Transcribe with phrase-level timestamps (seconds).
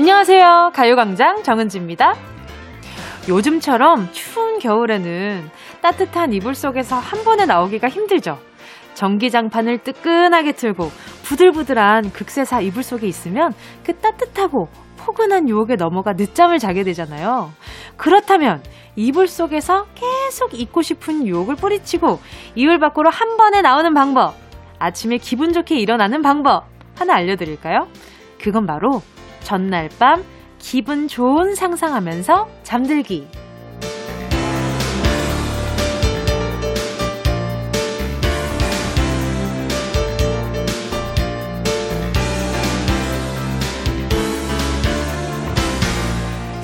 [0.00, 0.70] 안녕하세요.
[0.76, 2.14] 가요광장 정은지입니다.
[3.28, 5.50] 요즘처럼 추운 겨울에는
[5.82, 8.38] 따뜻한 이불 속에서 한 번에 나오기가 힘들죠.
[8.94, 10.84] 전기장판을 뜨끈하게 틀고
[11.24, 14.68] 부들부들한 극세사 이불 속에 있으면 그 따뜻하고
[14.98, 17.50] 포근한 유혹에 넘어가 늦잠을 자게 되잖아요.
[17.96, 18.62] 그렇다면
[18.94, 22.20] 이불 속에서 계속 잊고 싶은 유혹을 뿌리치고
[22.54, 24.36] 이불 밖으로 한 번에 나오는 방법.
[24.78, 26.66] 아침에 기분 좋게 일어나는 방법.
[26.96, 27.88] 하나 알려드릴까요?
[28.40, 29.02] 그건 바로
[29.42, 30.24] 전날 밤
[30.58, 33.26] 기분 좋은 상상하면서 잠들기.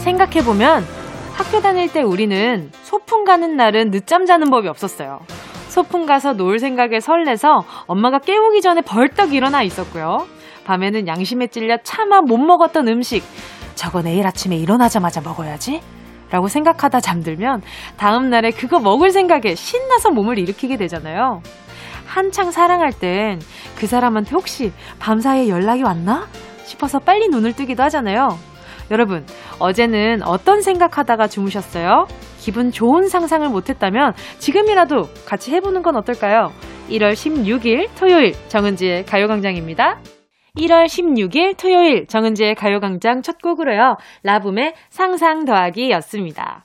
[0.05, 0.85] 생각해보면
[1.33, 5.21] 학교 다닐 때 우리는 소풍 가는 날은 늦잠 자는 법이 없었어요.
[5.69, 10.27] 소풍 가서 놀 생각에 설레서 엄마가 깨우기 전에 벌떡 일어나 있었고요.
[10.65, 13.23] 밤에는 양심에 찔려 차마 못 먹었던 음식.
[13.75, 15.81] 저거 내일 아침에 일어나자마자 먹어야지.
[16.31, 17.63] 라고 생각하다 잠들면
[17.97, 21.43] 다음날에 그거 먹을 생각에 신나서 몸을 일으키게 되잖아요.
[22.07, 23.41] 한창 사랑할 땐
[23.77, 26.27] 그 사람한테 혹시 밤사이에 연락이 왔나?
[26.65, 28.39] 싶어서 빨리 눈을 뜨기도 하잖아요.
[28.91, 29.27] 여러분,
[29.59, 32.07] 어제는 어떤 생각하다가 주무셨어요?
[32.39, 36.53] 기분 좋은 상상을 못했다면 지금이라도 같이 해보는 건 어떨까요?
[36.91, 39.99] 1월 16일 토요일 정은지의 가요광장입니다.
[40.57, 43.97] 1월 16일 토요일 정은지의 가요광장 첫 곡으로요.
[44.23, 46.65] 라붐의 상상 더하기 였습니다.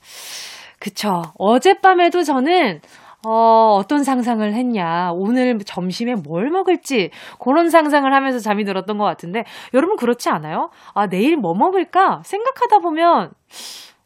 [0.80, 1.24] 그쵸.
[1.40, 2.82] 어젯밤에도 저는
[3.28, 9.44] 어, 어떤 상상을 했냐, 오늘 점심에 뭘 먹을지, 그런 상상을 하면서 잠이 들었던 것 같은데,
[9.74, 10.70] 여러분 그렇지 않아요?
[10.94, 12.22] 아, 내일 뭐 먹을까?
[12.24, 13.32] 생각하다 보면,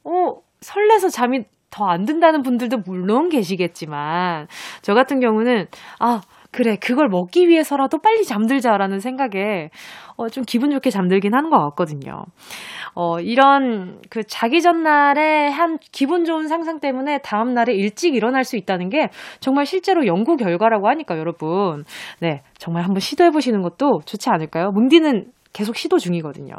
[0.03, 4.47] 어, 설레서 잠이 더 안 든다는 분들도 물론 계시겠지만,
[4.81, 5.67] 저 같은 경우는,
[5.99, 6.21] 아,
[6.53, 9.71] 그래, 그걸 먹기 위해서라도 빨리 잠들자라는 생각에,
[10.17, 12.25] 어, 좀 기분 좋게 잠들긴 하는 것 같거든요.
[12.93, 18.89] 어, 이런 그 자기 전날에 한 기분 좋은 상상 때문에 다음날에 일찍 일어날 수 있다는
[18.89, 19.09] 게
[19.39, 21.83] 정말 실제로 연구 결과라고 하니까 여러분.
[22.21, 24.69] 네, 정말 한번 시도해보시는 것도 좋지 않을까요?
[24.71, 26.53] 뭉디는 계속 시도 중이거든요.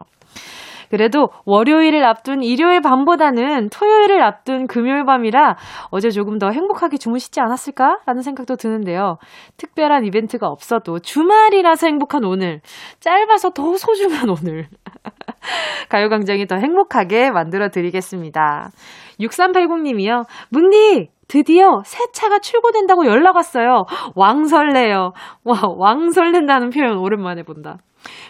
[0.94, 5.56] 그래도 월요일을 앞둔 일요일 밤보다는 토요일을 앞둔 금요일 밤이라
[5.90, 9.16] 어제 조금 더 행복하게 주무시지 않았을까라는 생각도 드는데요.
[9.56, 12.60] 특별한 이벤트가 없어도 주말이라서 행복한 오늘,
[13.00, 14.68] 짧아서 더 소중한 오늘.
[15.90, 18.70] 가요광장이 더 행복하게 만들어 드리겠습니다.
[19.18, 20.26] 6380님이요.
[20.50, 21.08] 뭉디!
[21.26, 23.86] 드디어 새 차가 출고된다고 연락 왔어요.
[24.14, 25.12] 왕설레요.
[25.42, 27.78] 와, 왕설렌다는 표현 오랜만에 본다.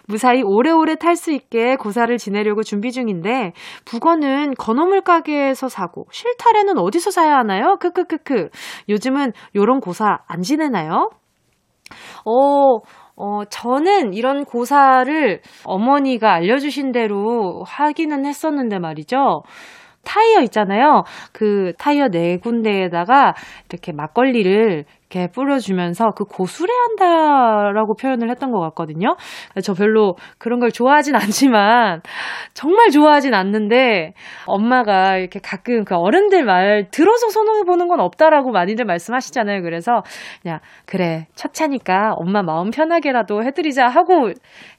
[0.07, 3.53] 무사히 오래오래 탈 수 있게 고사를 지내려고 준비 중인데
[3.85, 7.77] 북어는 건어물 가게에서 사고 실타래는 어디서 사야 하나요?
[7.81, 8.49] 크크크크.
[8.89, 11.11] 요즘은 요런 고사 안 지내나요?
[12.25, 12.79] 어,
[13.17, 19.43] 어, 저는 이런 고사를 어머니가 알려주신 대로 하기는 했었는데 말이죠.
[20.05, 21.05] 타이어 있잖아요.
[21.33, 23.35] 그 타이어 네 군데에다가
[23.71, 29.17] 이렇게 막걸리를 이렇게 뿌려주면서 그 고수레한다라고 표현을 했던 것 같거든요.
[29.63, 32.03] 저 별로 그런 걸 좋아하진 않지만
[32.53, 34.15] 정말 좋아하진 않는데
[34.47, 39.63] 엄마가 이렇게 가끔 그 어른들 말 들어서 손을 보는 건 없다라고 많이들 말씀하시잖아요.
[39.63, 40.03] 그래서
[40.43, 44.31] 그냥 그래 첫 차니까 엄마 마음 편하게라도 해드리자 하고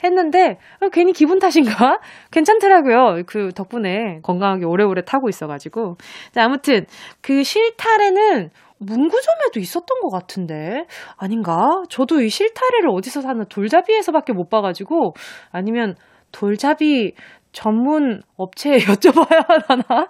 [0.03, 2.00] 했는데 어, 괜히 기분 탓인가?
[2.31, 3.23] 괜찮더라고요.
[3.25, 5.96] 그 덕분에 건강하게 오래오래 타고 있어가지고.
[6.35, 6.85] 아무튼
[7.22, 8.50] 그 실탈에는
[8.80, 10.86] 문구점에도 있었던 것 같은데
[11.18, 11.84] 아닌가?
[11.90, 15.13] 저도 이 실타래를 어디서 사는 돌잡이에서밖에 못 봐가지고
[15.52, 15.96] 아니면
[16.31, 17.14] 돌잡이
[17.52, 20.08] 전문 업체에 여쭤봐야 하나?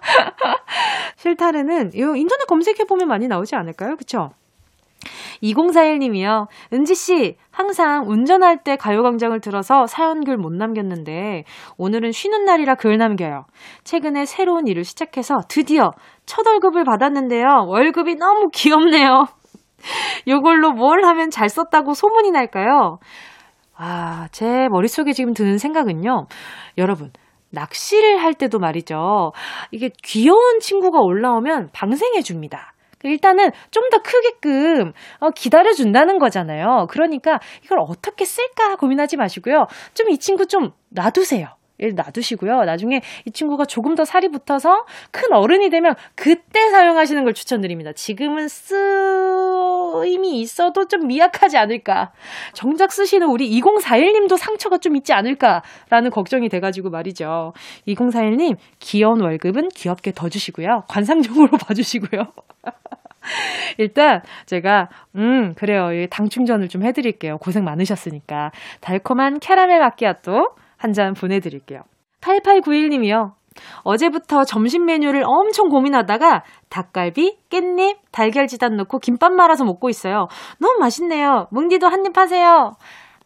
[1.16, 3.96] 실타래는 이거 인터넷 검색해보면 많이 나오지 않을까요?
[3.96, 4.30] 그쵸?
[5.42, 6.46] 2041님이요.
[6.72, 11.44] 은지씨, 항상 운전할 때 가요광장을 들어서 사연글 못 남겼는데,
[11.78, 13.44] 오늘은 쉬는 날이라 글 남겨요.
[13.84, 15.90] 최근에 새로운 일을 시작해서 드디어
[16.24, 17.66] 첫 월급을 받았는데요.
[17.66, 19.26] 월급이 너무 귀엽네요.
[20.26, 22.98] 요걸로 뭘 하면 잘 썼다고 소문이 날까요?
[23.76, 26.26] 아, 제 머릿속에 지금 드는 생각은요.
[26.78, 27.12] 여러분,
[27.50, 29.32] 낚시를 할 때도 말이죠.
[29.70, 32.72] 이게 귀여운 친구가 올라오면 방생해 줍니다.
[33.06, 36.88] 일단은 좀 더 크게끔 어, 기다려준다는 거잖아요.
[36.90, 39.66] 그러니까 이걸 어떻게 쓸까 고민하지 마시고요.
[39.94, 41.55] 좀 이 친구 좀 놔두세요.
[41.78, 42.64] 놔두시고요.
[42.64, 47.92] 나중에 이 친구가 조금 더 살이 붙어서 큰 어른이 되면 그때 사용하시는 걸 추천드립니다.
[47.92, 52.12] 지금은 쓰임이 있어도 좀 미약하지 않을까.
[52.52, 57.52] 정작 쓰시는 우리 2041님도 상처가 좀 있지 않을까라는 걱정이 돼가지고 말이죠.
[57.88, 60.84] 2041님, 귀여운 월급은 귀엽게 더 주시고요.
[60.88, 62.32] 관상적으로 봐주시고요.
[63.78, 70.50] 일단 제가 음 그래요 당 충전을 좀 해드릴게요 고생 많으셨으니까 달콤한 캐러멜 마키아또
[70.86, 71.80] 한 잔 보내드릴게요
[72.20, 73.32] 8891님이요.
[73.82, 80.28] 어제부터 점심 메뉴를 엄청 고민하다가 닭갈비, 깻잎, 달걀지단 넣고 김밥 말아서 먹고 있어요.
[80.60, 81.48] 너무 맛있네요.
[81.50, 82.74] 뭉디도 한 입 하세요.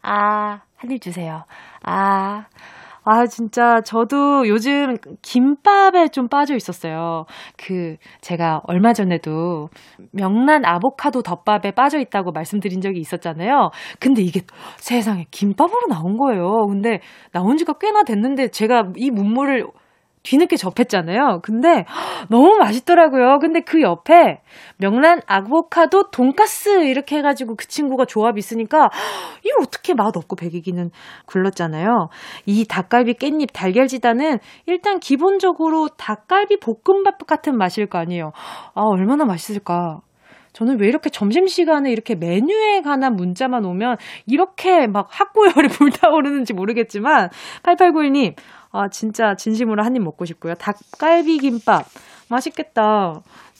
[0.01, 1.43] 아, 한 입 주세요.
[1.83, 2.45] 아,
[3.03, 7.25] 아, 진짜 저도 요즘 김밥에 좀 빠져 있었어요.
[7.57, 9.69] 그, 제가 얼마 전에도
[10.11, 13.71] 명란 아보카도 덮밥에 빠져 있다고 말씀드린 적이 있었잖아요.
[13.99, 14.41] 근데 이게
[14.77, 16.67] 세상에 김밥으로 나온 거예요.
[16.67, 16.99] 근데
[17.31, 19.65] 나온 지가 꽤나 됐는데 제가 이 문물을
[20.23, 21.39] 뒤늦게 접했잖아요.
[21.43, 21.85] 근데
[22.29, 23.39] 너무 맛있더라고요.
[23.39, 24.41] 근데 그 옆에
[24.77, 28.89] 명란 아보카도 돈가스 이렇게 해가지고 그 친구가 조합 있으니까
[29.43, 30.91] 이거 어떻게 맛 없고 배기기는
[31.25, 32.09] 굴렀잖아요.
[32.45, 38.31] 이 닭갈비 깻잎 달걀지단은 일단 기본적으로 닭갈비 볶음밥 같은 맛일 거 아니에요.
[38.75, 40.01] 아 얼마나 맛있을까.
[40.53, 43.95] 저는 왜 이렇게 점심시간에 이렇게 메뉴에 관한 문자만 오면
[44.27, 47.29] 이렇게 막 학구열이 불타오르는지 모르겠지만
[47.63, 48.35] 8891님
[48.71, 50.53] 아, 진짜 진심으로 한 입 먹고 싶고요.
[50.55, 51.85] 닭갈비 김밥.
[52.29, 53.13] 맛있겠다.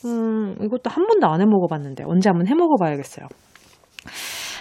[0.04, 3.26] 음, 이것도 한 번도 안 해 먹어봤는데, 언제 한번 해 먹어봐야겠어요.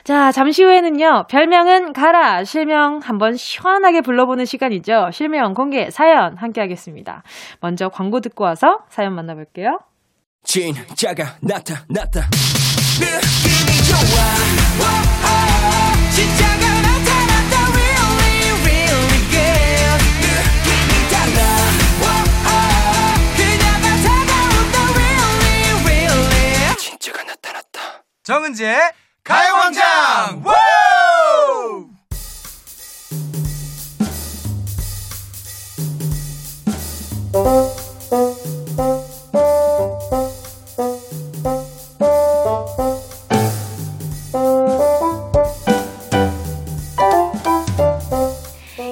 [0.03, 5.09] 자, 잠시 후에는요, 별명은 가라, 실명 한번 시원하게 불러보는 시간이죠.
[5.11, 7.23] 실명 공개 사연 함께 하겠습니다.
[7.61, 9.77] 먼저 광고 듣고 와서 사연 만나볼게요.
[10.43, 12.21] 진짜가 나타났다.
[12.99, 15.40] 느낌이 좋아.
[28.23, 28.79] 정은지의
[29.23, 30.43] 가요광장!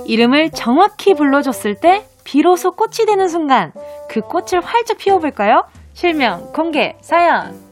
[0.06, 3.72] 이름을 정확히 불러줬을 때 비로소 꽃이 되는 순간
[4.10, 5.68] 그 꽃을 활짝 피워볼까요?
[5.94, 7.69] 실명 공개 사연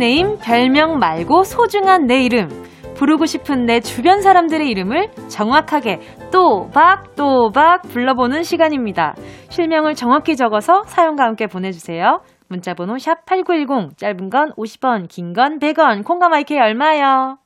[0.00, 2.48] 닉네임, 별명 말고 소중한 내 이름.
[2.94, 6.00] 부르고 싶은 내 주변 사람들의 이름을 정확하게
[6.32, 9.14] 또박 또박 불러보는 시간입니다.
[9.50, 12.22] 실명을 정확히 적어서 사연과 함께 보내주세요.
[12.48, 17.36] 문자번호 샵8910, 짧은 건 50원, 긴 건 100원, 콩가 마이크 얼마요?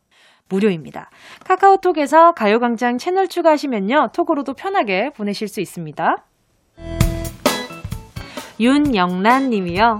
[0.48, 1.10] 무료입니다.
[1.44, 6.18] 카카오톡에서 가요광장 채널 추가하시면요, 톡으로도 편하게 보내실 수 있습니다.
[8.60, 9.98] 윤영란 님이요.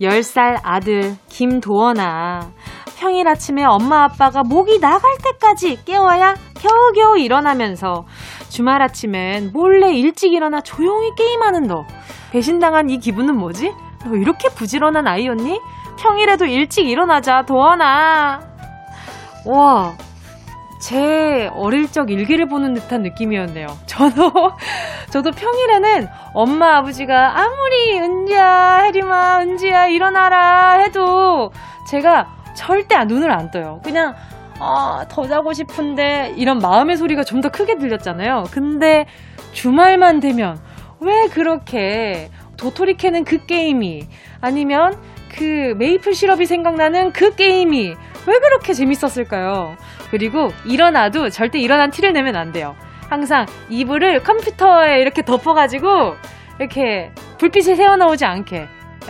[0.00, 2.52] 10살 아들 김도원아.
[2.98, 8.04] 평일 아침에 엄마 아빠가 목이 나갈 때까지 깨워야 겨우겨우 일어나면서
[8.48, 11.84] 주말 아침엔 몰래 일찍 일어나 조용히 게임하는 너.
[12.30, 13.72] 배신당한 이 기분은 뭐지?
[14.04, 15.60] 너 이렇게 부지런한 아이였니?
[15.98, 18.40] 평일에도 일찍 일어나자, 도원아.
[19.46, 19.94] 와,
[20.80, 23.66] 제 어릴 적 일기를 보는 듯한 느낌이었네요.
[23.86, 24.32] 저도,
[25.10, 31.52] 저도 평일에는 엄마, 아버지가 아무리 은지야, 혜림아, 은지야, 일어나라 해도
[31.88, 33.80] 제가 절대 눈을 안 떠요.
[33.84, 34.14] 그냥,
[34.58, 38.44] 아, 더 자고 싶은데, 이런 마음의 소리가 좀 더 크게 들렸잖아요.
[38.50, 39.06] 근데
[39.52, 40.60] 주말만 되면
[41.00, 44.06] 왜 그렇게 도토리 캐는 그 게임이
[44.42, 44.98] 아니면
[45.34, 47.94] 그 메이플 시럽이 생각나는 그 게임이
[48.26, 49.76] 왜 그렇게 재밌었을까요?
[50.10, 52.76] 그리고 일어나도 절대 일어난 티를 내면 안 돼요.
[53.08, 56.14] 항상 이불을 컴퓨터에 이렇게 덮어가지고
[56.58, 58.68] 이렇게 불빛이 새어나오지 않게.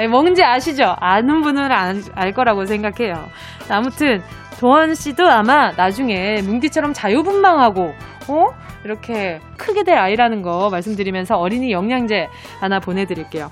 [0.08, 0.96] 뭔지 아시죠?
[1.00, 3.28] 아는 분은 안, 알 거라고 생각해요.
[3.68, 4.22] 아무튼
[4.58, 7.94] 도원 씨도 아마 나중에 뭉디처럼 자유분방하고
[8.28, 8.46] 어?
[8.84, 12.28] 이렇게 크게 될 아이라는 거 말씀드리면서 어린이 영양제
[12.60, 13.50] 하나 보내드릴게요.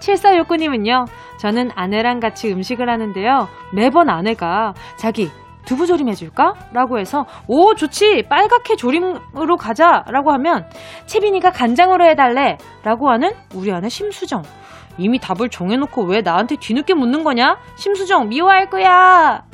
[0.00, 1.06] 7469님은요,
[1.38, 3.48] 저는 아내랑 같이 음식을 하는데요.
[3.72, 5.30] 매번 아내가 자기
[5.66, 6.54] 두부조림 해줄까?
[6.72, 8.24] 라고 해서, 오, 좋지!
[8.28, 10.02] 빨갛게 조림으로 가자!
[10.08, 10.66] 라고 하면,
[11.04, 12.56] 채빈이가 간장으로 해달래!
[12.82, 14.42] 라고 하는 우리 아내 심수정.
[14.96, 17.58] 이미 답을 정해놓고 왜 나한테 뒤늦게 묻는 거냐?
[17.76, 19.44] 심수정, 미워할 거야!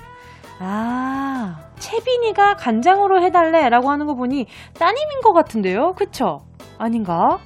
[0.61, 4.47] 아, 채빈이가 간장으로 해달래 라고 하는 거 보니
[4.79, 5.93] 따님인 것 같은데요?
[5.93, 6.41] 그쵸?
[6.79, 7.39] 아닌가?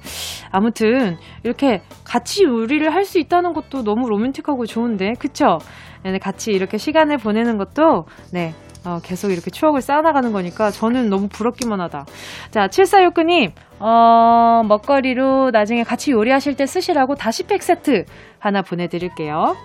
[0.51, 5.57] 아무튼 이렇게 같이 요리를 할 수 있다는 것도 너무 로맨틱하고 좋은데 그쵸?
[6.03, 8.53] 네, 같이 이렇게 시간을 보내는 것도 네
[8.85, 12.05] 어, 계속 이렇게 추억을 쌓아나가는 거니까 저는 너무 부럽기만 하다.
[12.51, 18.05] 자, 7469님, 어, 먹거리로 나중에 같이 요리하실 때 쓰시라고 다시 팩 세트
[18.39, 19.55] 하나 보내드릴게요.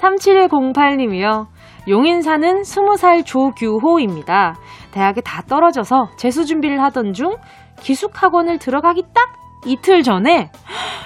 [0.00, 1.46] 3708님이요.
[1.88, 4.56] 용인 사는 20살 조규호입니다.
[4.92, 7.36] 대학에 다 떨어져서 재수 준비를 하던 중
[7.80, 9.32] 기숙학원을 들어가기 딱
[9.64, 10.50] 이틀 전에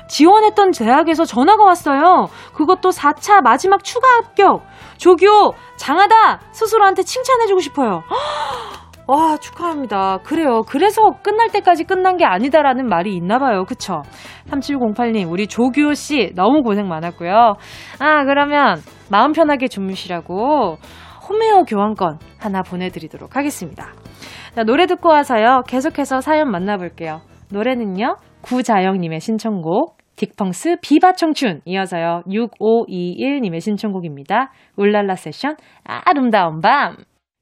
[0.09, 2.29] 지원했던 대학에서 전화가 왔어요.
[2.55, 4.63] 그것도 4차 마지막 추가 합격.
[4.99, 6.41] 조교, 장하다!
[6.53, 8.03] 스스로한테 칭찬해주고 싶어요.
[9.09, 10.19] 와, 축하합니다.
[10.25, 10.63] 그래요.
[10.67, 13.65] 그래서 끝날 때까지 끝난 게 아니다라는 말이 있나 봐요.
[13.65, 14.03] 그쵸?
[14.51, 17.55] 3708님, 우리 조규호 씨 너무 고생 많았고요.
[18.01, 20.79] 아, 그러면 마음 편하게 주무시라고
[21.29, 23.93] 홈웨어 교환권 하나 보내드리도록 하겠습니다.
[24.57, 25.63] 자, 노래 듣고 와서요.
[25.69, 27.21] 계속해서 사연 만나볼게요.
[27.53, 28.17] 노래는요.
[28.43, 32.23] 구자영님의 신청곡 딕펑스 비바 청춘 이어서요.
[32.27, 34.51] 6521님의 신청곡입니다.
[34.77, 36.97] 울랄라 세션 아름다운 밤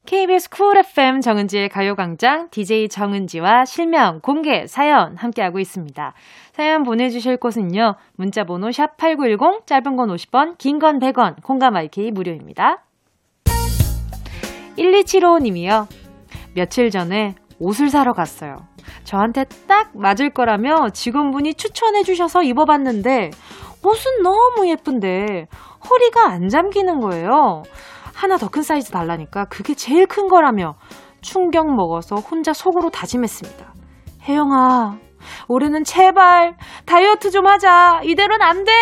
[0.07, 6.13] KBS 쿨 FM 정은지의 가요광장 DJ 정은지와 실명, 공개, 사연 함께하고 있습니다.
[6.53, 7.95] 사연 보내주실 곳은요.
[8.17, 12.85] 문자번호 샵 8910 짧은 건 50원, 긴 건 100원, 콩과 my K 무료입니다.
[14.77, 15.87] 1275님이요.
[16.55, 18.59] 며칠 전에 옷을 사러 갔어요.
[19.05, 23.31] 저한테 딱 맞을 거라며 직원분이 추천해 주셔서 입어봤는데
[23.83, 25.47] 옷은 너무 예쁜데
[25.89, 27.63] 허리가 안 잠기는 거예요.
[28.15, 30.77] 하나 더 큰 사이즈 달라니까 그게 제일 큰 거라며
[31.21, 33.75] 충격 먹어서 혼자 속으로 다짐했습니다.
[34.29, 34.99] 혜영아,
[35.49, 36.57] 올해는 제발
[36.87, 38.03] 다이어트 좀 하자.
[38.05, 38.73] 이대로는 안 돼.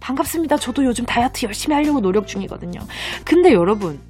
[0.00, 0.56] 반갑습니다.
[0.56, 2.80] 저도 요즘 다이어트 열심히 하려고 노력 중이거든요.
[3.24, 4.00] 근데 여러분,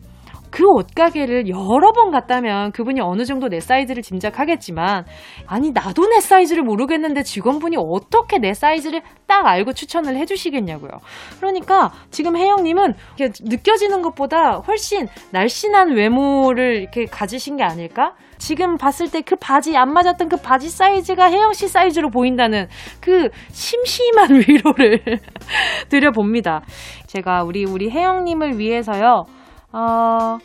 [0.59, 5.05] 그 옷가게를 여러 번 갔다면 그분이 어느 정도 내 사이즈를 짐작하겠지만,
[5.47, 10.91] 아니, 나도 내 사이즈를 모르겠는데 직원분이 어떻게 내 사이즈를 딱 알고 추천을 해주시겠냐고요.
[11.39, 12.95] 그러니까 지금 혜영님은
[13.41, 18.15] 느껴지는 것보다 훨씬 날씬한 외모를 이렇게 가지신 게 아닐까?
[18.39, 22.67] 지금 봤을 때 그 바지 안 맞았던 그 바지 사이즈가 혜영 씨 사이즈로 보인다는
[23.01, 25.01] 그 심심한 위로를
[25.91, 26.63] 드려봅니다.
[27.07, 29.25] 제가 우리 우리 혜영님을 위해서요.
[29.73, 30.39] 어,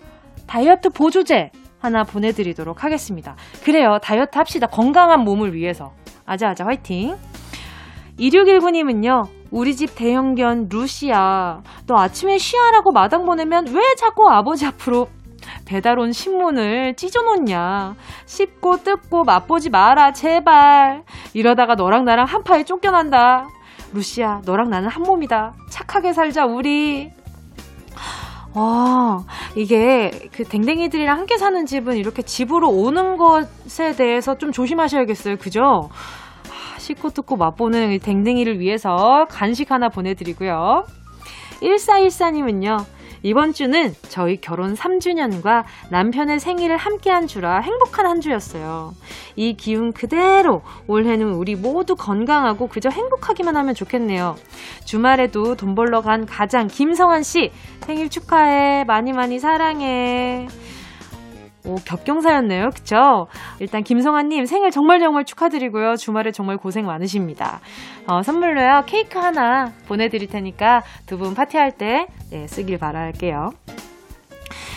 [0.48, 3.36] 다이어트 보조제 하나 보내드리도록 하겠습니다.
[3.64, 4.00] 그래요.
[4.02, 4.68] 다이어트 합시다.
[4.68, 5.94] 건강한 몸을 위해서.
[6.26, 7.16] 아자아자 화이팅.
[8.20, 11.62] 2619님은요, 우리 집 대형견 루시야.
[11.88, 15.10] 너 아침에 쉬하라고 마당 보내면 왜 자꾸 아버지 앞으로
[15.66, 17.96] 배달 온 신문을 찢어놓냐.
[18.26, 21.04] 씹고 뜯고 맛보지 마라, 제발.
[21.34, 23.48] 이러다가 너랑 나랑 한파에 쫓겨난다.
[23.94, 25.54] 루시야, 너랑 나는 한 몸이다.
[25.70, 27.12] 착하게 살자, 우리.
[28.56, 29.24] 와,
[29.56, 35.38] 이게 그 댕댕이들이랑 함께 사는 집은 이렇게 집으로 오는 것에 대해서 좀 조심하셔야겠어요.
[35.38, 35.90] 그죠?
[36.78, 40.86] 씻고 뜯고 맛보는 댕댕이를 위해서 간식 하나 보내드리고요.
[41.62, 42.84] 1414님은요,
[43.24, 48.94] 이번 주는 저희 결혼 3주년과 남편의 생일을 함께 한 주라 행복한 한 주였어요.
[49.38, 54.36] 이 기운 그대로 올해는 우리 모두 건강하고 그저 행복하기만 하면 좋겠네요.
[54.84, 57.52] 주말에도 돈 벌러 간 가장 김성환 씨
[57.86, 58.84] 생일 축하해.
[58.84, 60.48] 많이 많이 사랑해.
[61.66, 62.72] 오, 겹경사였네요.
[62.76, 63.28] 그쵸?
[63.60, 65.96] 일단 김성아님 생일 정말 정말 축하드리고요.
[65.96, 67.62] 주말에 정말 고생 많으십니다.
[68.08, 68.84] 어, 선물로요.
[68.86, 73.52] 케이크 하나 보내드릴 테니까 두 분 파티할 때 네, 쓰길 바랄게요.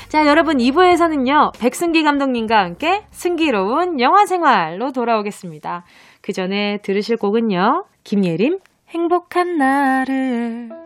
[0.09, 1.59] 자, 여러분 2부에서는요.
[1.59, 5.83] 백승기 감독님과 함께 승기로운 영화 생활로 돌아오겠습니다.
[6.23, 7.85] 그 전에 들으실 곡은요.
[8.05, 10.86] 김예림 행복한 날을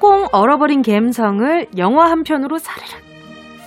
[0.00, 2.96] 꽁꽁 얼어버린 갬성을 영화 한 편으로 사르륵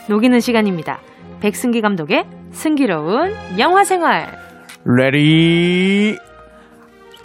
[0.10, 1.00] 녹이는 시간입니다.
[1.42, 4.36] 백승기 감독의 승기로운 영화 생활.
[4.84, 6.18] ready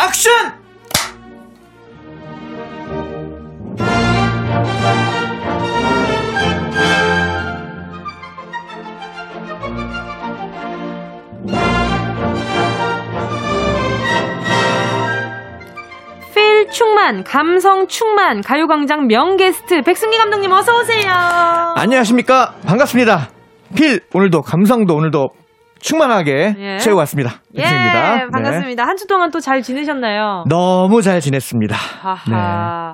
[0.00, 0.57] 액션!
[16.82, 21.10] 충만, 감성 충만, 가요광장 명게스트 백승기 감독님 어서 오세요.
[21.74, 22.54] 안녕하십니까.
[22.64, 23.30] 반갑습니다.
[23.76, 25.30] 필 오늘도 감성도 오늘도
[25.80, 26.78] 충만하게 예.
[26.78, 27.32] 채우고 왔습니다.
[27.54, 28.16] 예, 백승입니다.
[28.18, 28.26] 네.
[28.30, 28.82] 반갑습니다.
[28.84, 28.86] 네.
[28.86, 30.44] 한주 동안 또 잘 지내셨나요?
[30.48, 31.74] 너무 잘 지냈습니다.
[32.30, 32.36] 네.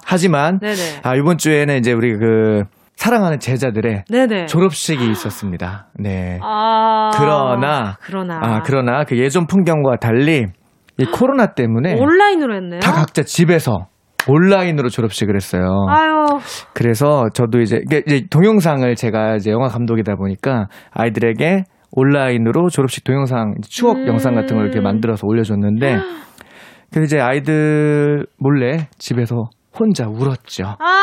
[0.07, 0.61] 하지만
[1.03, 2.63] 아, 이번 주에는 이제 우리 그
[2.97, 4.47] 사랑하는 제자들의 네네.
[4.47, 5.89] 졸업식이 있었습니다.
[5.99, 6.39] 네.
[6.43, 7.11] 아.
[7.17, 8.39] 그러나 그러나.
[8.41, 10.47] 아, 그러나 그 예전 풍경과 달리
[10.99, 12.81] 이 코로나 때문에 온라인으로 했네요.
[12.81, 13.87] 다 각자 집에서
[14.29, 15.87] 온라인으로 졸업식을 했어요.
[15.89, 16.25] 아유.
[16.73, 23.99] 그래서 저도 이제, 이제 동영상을 제가 이제 영화 감독이다 보니까 아이들에게 온라인으로 졸업식 동영상 추억
[23.99, 24.07] 음.
[24.07, 25.99] 영상 같은 걸 이렇게 만들어서 올려줬는데
[26.93, 30.77] 그 이제 아이들 몰래 집에서 혼자 울었죠.
[30.79, 30.95] 아.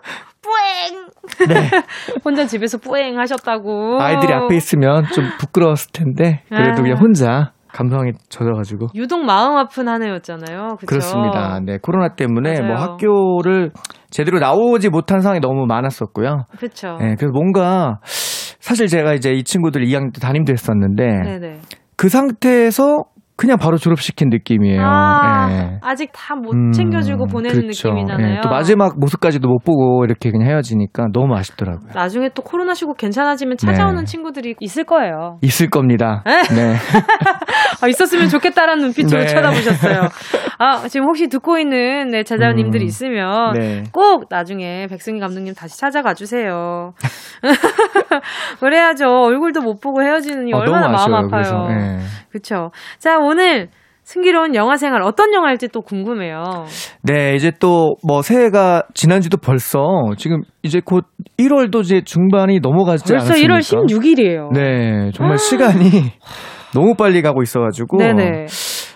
[0.42, 0.99] 뿌앵.
[1.48, 1.70] 네.
[2.24, 4.00] 혼자 집에서 뿌앵 하셨다고.
[4.00, 6.82] 아이들이 앞에 있으면 좀 부끄러웠을 텐데 그래도 아.
[6.82, 10.76] 그냥 혼자 감성에 젖어가지고 유독 마음 아픈 한 해였잖아요.
[10.78, 10.86] 그쵸?
[10.86, 11.60] 그렇습니다.
[11.64, 12.80] 네 코로나 때문에 뭐 맞아요.
[12.80, 13.70] 학교를
[14.10, 16.46] 제대로 나오지 못한 상황이 너무 많았었고요.
[16.58, 16.96] 그렇죠.
[16.98, 21.60] 네, 그래서 뭔가 사실 제가 이제 이 친구들 2학년 때 담임도 했었는데 네네.
[21.96, 23.04] 그 상태에서
[23.40, 24.82] 그냥 바로 졸업시킨 느낌이에요.
[24.84, 25.78] 아, 예.
[25.80, 27.88] 아직 다못 음, 챙겨주고 보내는 그렇죠.
[27.88, 28.36] 느낌이잖아요.
[28.36, 31.88] 예, 또 마지막 모습까지도 못 보고 이렇게 그냥 헤어지니까 너무 아쉽더라고요.
[31.94, 34.04] 나중에 또 코로나 쉬고 괜찮아지면 찾아오는 네.
[34.04, 35.38] 친구들이 있을 거예요.
[35.40, 36.22] 있을 겁니다.
[36.26, 36.42] 에?
[36.54, 36.76] 네.
[37.80, 39.26] 아, 있었으면 좋겠다라는 눈빛으로 네.
[39.28, 40.02] 쳐다보셨어요.
[40.58, 43.84] 아, 지금 혹시 듣고 있는 네, 제자님들이 음, 있으면 네.
[43.90, 46.92] 꼭 나중에 백승희 감독님 다시 찾아가 주세요.
[48.60, 49.06] 그래야죠.
[49.08, 51.14] 얼굴도 못 보고 헤어지는 게 어, 얼마나 마음.
[51.14, 51.30] 아파요.
[51.30, 52.00] 그래서, 예.
[52.30, 52.70] 그렇죠.
[52.98, 53.29] 자, 오늘
[54.02, 56.42] 승기로운 영화 생활 어떤 영화일지 또 궁금해요.
[57.02, 59.78] 네, 이제 또 뭐 새해가 지난지도 벌써
[60.16, 61.04] 지금 이제 곧
[61.38, 63.54] 1월도 이제 중반이 넘어가지 벌써 않았습니까?
[63.54, 64.52] 1월 16일이에요.
[64.52, 66.12] 네, 정말 시간이
[66.74, 67.98] 너무 빨리 가고 있어가지고.
[67.98, 68.46] 네네.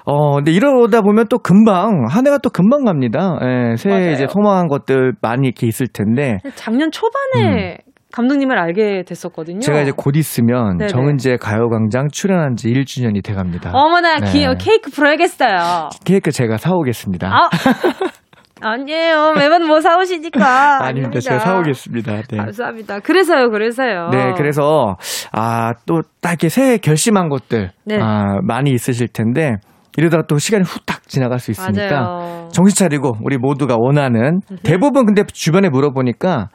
[0.06, 3.38] 어, 근데 이러다 보면 또 금방, 한 해가 또 금방 갑니다.
[3.42, 4.12] 예, 새해 맞아요.
[4.12, 6.38] 이제 소망한 것들 많이 이렇게 있을 텐데.
[6.56, 7.78] 작년 초반에
[8.14, 9.56] 감독님을 알게 됐었거든요.
[9.56, 9.60] 음.
[9.60, 10.88] 제가 이제 곧 있으면 네네.
[10.88, 13.70] 정은지의 가요광장 출연한 지 1주년이 돼 갑니다.
[13.72, 14.30] 어머나 네.
[14.30, 15.88] 기, 케이크 불어야겠어요.
[16.04, 17.28] 케이크 제가 사오겠습니다.
[17.28, 17.48] 아,
[18.62, 19.34] 아니에요.
[19.36, 20.84] 매번 뭐 사오시니까.
[20.86, 21.18] 아닙니다.
[21.18, 22.22] 제가 사오겠습니다.
[22.30, 22.36] 네.
[22.36, 23.00] 감사합니다.
[23.00, 24.10] 그래서요, 그래서요.
[24.10, 24.96] 네, 그래서,
[25.32, 27.98] 아, 또, 딱 이렇게 새해 결심한 것들, 네.
[28.00, 29.56] 아, 많이 있으실 텐데,
[29.96, 32.48] 이러다가 또 시간이 후딱 지나갈 수 있으니까, 맞아요.
[32.52, 36.48] 정신 차리고, 우리 모두가 원하는, 대부분 근데 주변에 물어보니까,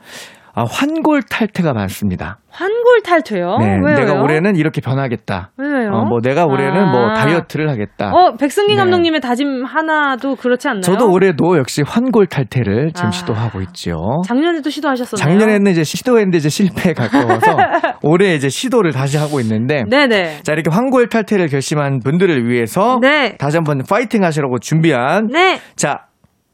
[0.60, 2.40] 아, 환골 탈퇴가 많습니다.
[2.50, 3.60] 환골 탈퇴요?
[3.60, 3.82] 네, 어?
[3.82, 3.96] 왜요?
[3.96, 5.52] 내가 올해는 이렇게 변하겠다.
[5.56, 5.92] 왜요?
[5.94, 6.92] 어, 뭐 내가 올해는 아.
[6.92, 8.12] 뭐 다이어트를 하겠다.
[8.12, 8.78] 어, 백승기 네.
[8.78, 10.82] 감독님의 다짐 하나도 그렇지 않나요?
[10.82, 13.12] 저도 올해도 역시 환골 탈퇴를 지금 아.
[13.12, 14.22] 시도하고 있죠.
[14.28, 15.24] 작년에도 시도하셨었나요?
[15.40, 17.56] 작년에는 이제 시도했는데 이제 실패에 가까워서
[18.04, 20.42] 올해 이제 시도를 다시 하고 있는데 네네.
[20.44, 23.38] 자 이렇게 환골 탈퇴를 결심한 분들을 위해서 네.
[23.38, 25.62] 다시 한번 파이팅 하시라고 준비한 네.
[25.78, 26.08] 자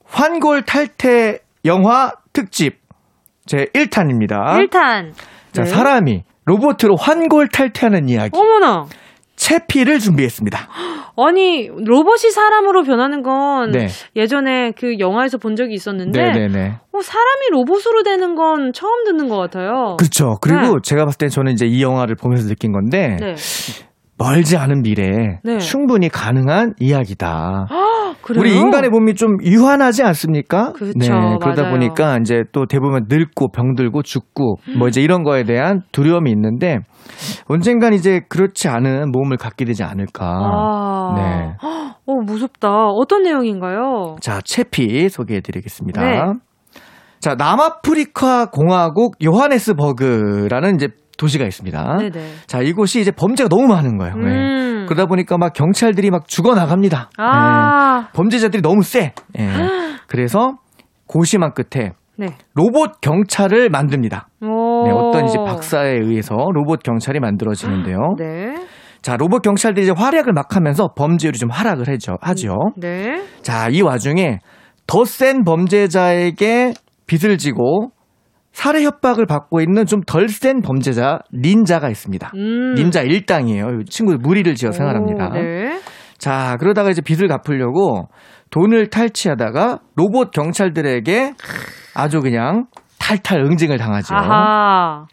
[0.05, 2.84] 환골 탈퇴 영화 특집
[3.45, 4.69] 제 1탄입니다.
[4.69, 5.13] 1탄.
[5.51, 5.65] 자 네.
[5.65, 8.85] 사람이 로봇으로 환골 탈퇴하는 이야기 어머나.
[9.35, 10.57] 채피를 준비했습니다.
[11.17, 13.87] 아니, 로봇이 사람으로 변하는 건 네.
[14.15, 16.67] 예전에 그 영화에서 본 적이 있었는데 네네네.
[16.91, 19.95] 어, 사람이 로봇으로 되는 건 처음 듣는 것 같아요.
[19.97, 20.37] 그렇죠.
[20.41, 20.79] 그리고 네.
[20.83, 23.35] 제가 봤을 때 저는 이제 이 영화를 보면서 느낀 건데 네.
[24.17, 25.57] 멀지 않은 미래에 네.
[25.59, 27.67] 충분히 가능한 이야기다.
[28.21, 28.41] 그래요?
[28.41, 30.73] 우리 인간의 몸이 좀 유한하지 않습니까?
[30.73, 31.39] 네, 그렇죠.
[31.39, 31.73] 그러다 맞아요.
[31.73, 36.79] 보니까 이제 또 대부분 늙고 병들고 죽고 뭐 이제 이런 거에 대한 두려움이 있는데
[37.47, 40.25] 언젠간 이제 그렇지 않은 몸을 갖게 되지 않을까.
[40.25, 41.13] 아.
[41.17, 41.55] 네.
[42.07, 42.87] 어, 무섭다.
[42.87, 44.15] 어떤 내용인가요?
[44.21, 46.01] 자, 채피 소개해 드리겠습니다.
[46.01, 46.21] 네.
[47.19, 51.97] 자, 남아프리카 공화국 요하네스버그라는 이제 도시가 있습니다.
[51.97, 52.29] 네네.
[52.47, 54.15] 자, 이곳이 이제 범죄가 너무 많은 거예요.
[54.15, 54.23] 네.
[54.23, 54.85] 음.
[54.87, 57.09] 그러다 보니까 막 경찰들이 막 죽어 나갑니다.
[57.17, 57.23] 네.
[57.23, 58.07] 아.
[58.13, 59.13] 범죄자들이 너무 세.
[59.39, 59.47] 예.
[60.07, 60.57] 그래서
[61.07, 62.27] 고심한 끝에 네.
[62.53, 64.27] 로봇 경찰을 만듭니다.
[64.41, 64.83] 오.
[64.85, 67.97] 네, 어떤 이제 박사에 의해서 로봇 경찰이 만들어지는데요.
[68.19, 68.55] 네.
[69.01, 72.17] 자, 로봇 경찰들이 이제 활약을 막 하면서 범죄율이 좀 하락을 하죠.
[72.21, 72.55] 하죠.
[72.77, 73.21] 네.
[73.41, 74.39] 자, 이 와중에
[74.87, 76.73] 더 센 범죄자에게
[77.07, 77.89] 빚을 지고
[78.55, 82.31] 살해 협박을 받고 있는 좀 덜 센 범죄자 닌자가 있습니다.
[82.35, 82.73] 음.
[82.75, 83.81] 닌자 일당이에요.
[83.81, 85.27] 이 친구 무리를 지어 생활합니다.
[85.27, 85.79] 오, 네.
[86.17, 88.07] 자, 그러다가 이제 빚을 갚으려고
[88.51, 91.33] 돈을 탈취하다가 로봇 경찰들에게
[91.95, 94.15] 아주 그냥 탈탈 응징을 당하죠.
[94.15, 95.05] 아하.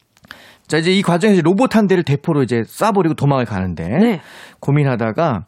[0.69, 4.21] 자, 이제 이 과정에서 로봇 한 대를 대포로 이제 쏴버리고 도망을 가는데 네.
[4.61, 5.47] 고민하다가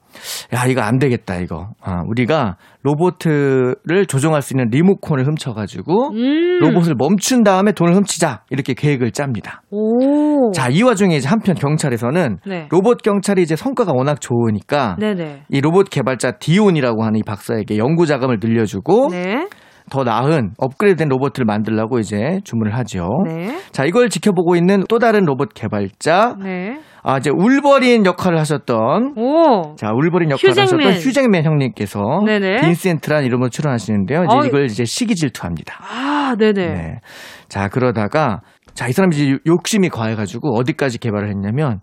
[0.54, 1.68] 야, 이거 안 되겠다, 이거.
[1.80, 6.58] 아, 우리가 로봇을 조종할 수 있는 리모컨을 훔쳐가지고 음.
[6.60, 8.42] 로봇을 멈춘 다음에 돈을 훔치자.
[8.50, 9.62] 이렇게 계획을 짭니다.
[9.70, 10.52] 오.
[10.52, 12.68] 자, 이 와중에 이제 한편 경찰에서는 네.
[12.70, 15.44] 로봇 경찰이 이제 성과가 워낙 좋으니까 네네.
[15.48, 19.48] 이 로봇 개발자 디온이라고 하는 이 박사에게 연구 자금을 늘려주고 네.
[19.90, 23.08] 더 나은 업그레이드된 로봇을 만들라고 이제 주문을 하죠.
[23.26, 23.58] 네.
[23.70, 26.80] 자, 이걸 지켜보고 있는 또 다른 로봇 개발자, 네.
[27.06, 29.76] 아, 이제 울버린 역할을 하셨던 오.
[29.76, 30.86] 자, 울버린 역할을 휴잭맨.
[30.86, 32.62] 하셨던 휴잭맨 형님께서 네네.
[32.62, 34.24] 빈센트란 이름으로 출연하시는데요.
[34.24, 34.46] 이제 어이.
[34.48, 35.74] 이걸 이제 시기 질투합니다.
[35.82, 36.66] 아, 네네.
[36.66, 37.00] 네.
[37.48, 38.40] 자, 그러다가
[38.72, 41.80] 자, 이 사람이 이제 욕심이 과해 가지고 어디까지 개발을 했냐면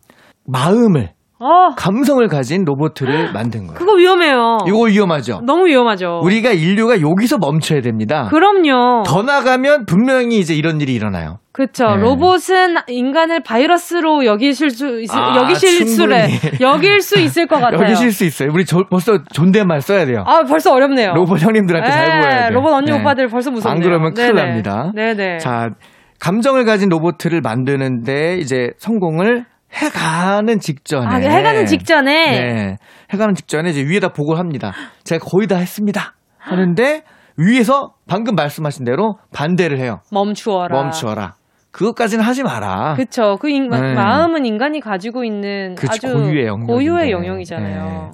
[0.47, 3.73] 마음을 어, 감성을 가진 로봇을 만든 거예요.
[3.79, 4.59] 그거 위험해요.
[4.67, 5.41] 이거 위험하죠.
[5.43, 6.21] 너무 위험하죠.
[6.23, 8.27] 우리가 인류가 여기서 멈춰야 됩니다.
[8.29, 9.03] 그럼요.
[9.05, 11.39] 더 나가면 분명히 이제 이런 일이 일어나요.
[11.51, 11.85] 그쵸.
[11.95, 12.01] 네.
[12.01, 16.29] 로봇은 인간을 바이러스로 여기실 수, 있, 아, 여기실 수래.
[16.61, 17.81] 여길 수 있을 것 같아요.
[17.81, 18.49] 여기 쉴수 있어요.
[18.53, 20.23] 우리 저, 벌써 존댓말 써야 돼요.
[20.27, 21.13] 아, 벌써 어렵네요.
[21.13, 22.49] 로봇 형님들한테 잘 네, 보여야 돼요.
[22.53, 22.99] 로봇 언니 네.
[22.99, 23.75] 오빠들 벌써 무섭네요.
[23.75, 24.47] 안 그러면 큰일 네네.
[24.47, 24.91] 납니다.
[24.95, 25.37] 네네.
[25.39, 25.71] 자,
[26.19, 31.07] 감정을 가진 로봇을 만드는데 이제 성공을 해가는 직전에.
[31.07, 32.39] 아, 해가는 직전에.
[32.39, 32.77] 네.
[33.11, 34.73] 해가는 직전에 이제 위에다 보고를 합니다.
[35.03, 36.13] 제가 거의 다 했습니다.
[36.37, 37.03] 하는데
[37.37, 39.99] 위에서 방금 말씀하신 대로 반대를 해요.
[40.11, 40.75] 멈추어라.
[40.75, 41.35] 멈추어라.
[41.71, 42.95] 그것까지는 하지 마라.
[42.95, 43.37] 그쵸.
[43.39, 43.93] 그 인, 네.
[43.93, 46.73] 마음은 인간이 가지고 있는 그치, 아주 고유의 영역인데.
[46.73, 48.11] 고유의 영역이잖아요.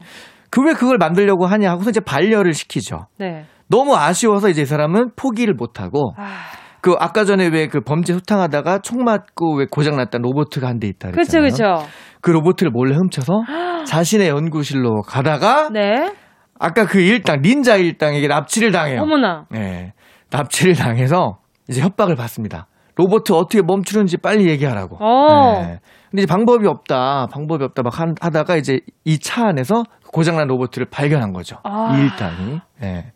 [0.51, 3.07] 그왜 그걸 만들려고 하냐 하고서 이제 반려를 시키죠.
[3.17, 3.45] 네.
[3.67, 6.23] 너무 아쉬워서 이제 이 사람은 포기를 못하고 아,
[6.81, 11.11] 그 아까 전에 왜 그 범죄 소탕하다가 총 맞고 왜 고장났던 로보트가 한 대 있다
[11.11, 11.49] 그랬잖아요.
[11.49, 11.87] 그쵸.
[12.21, 13.33] 그 로보트를 몰래 훔쳐서
[13.87, 16.13] 자신의 연구실로 가다가 네.
[16.59, 19.01] 아까 그 일당 닌자 일당에게 납치를 당해요.
[19.01, 19.45] 어머나.
[19.49, 19.93] 네.
[20.31, 22.67] 납치를 당해서 이제 협박을 받습니다.
[22.95, 24.97] 로보트 어떻게 멈추는지 빨리 얘기하라고.
[24.99, 25.61] 어.
[25.61, 25.79] 네.
[26.09, 27.27] 근데 이제 방법이 없다.
[27.31, 31.57] 방법이 없다 막 한- 하다가 이제 이 차 안에서 고장난 로보트를 발견한 거죠.
[31.63, 31.95] 아.
[31.95, 32.59] 이 일당이.
[32.81, 33.11] 네.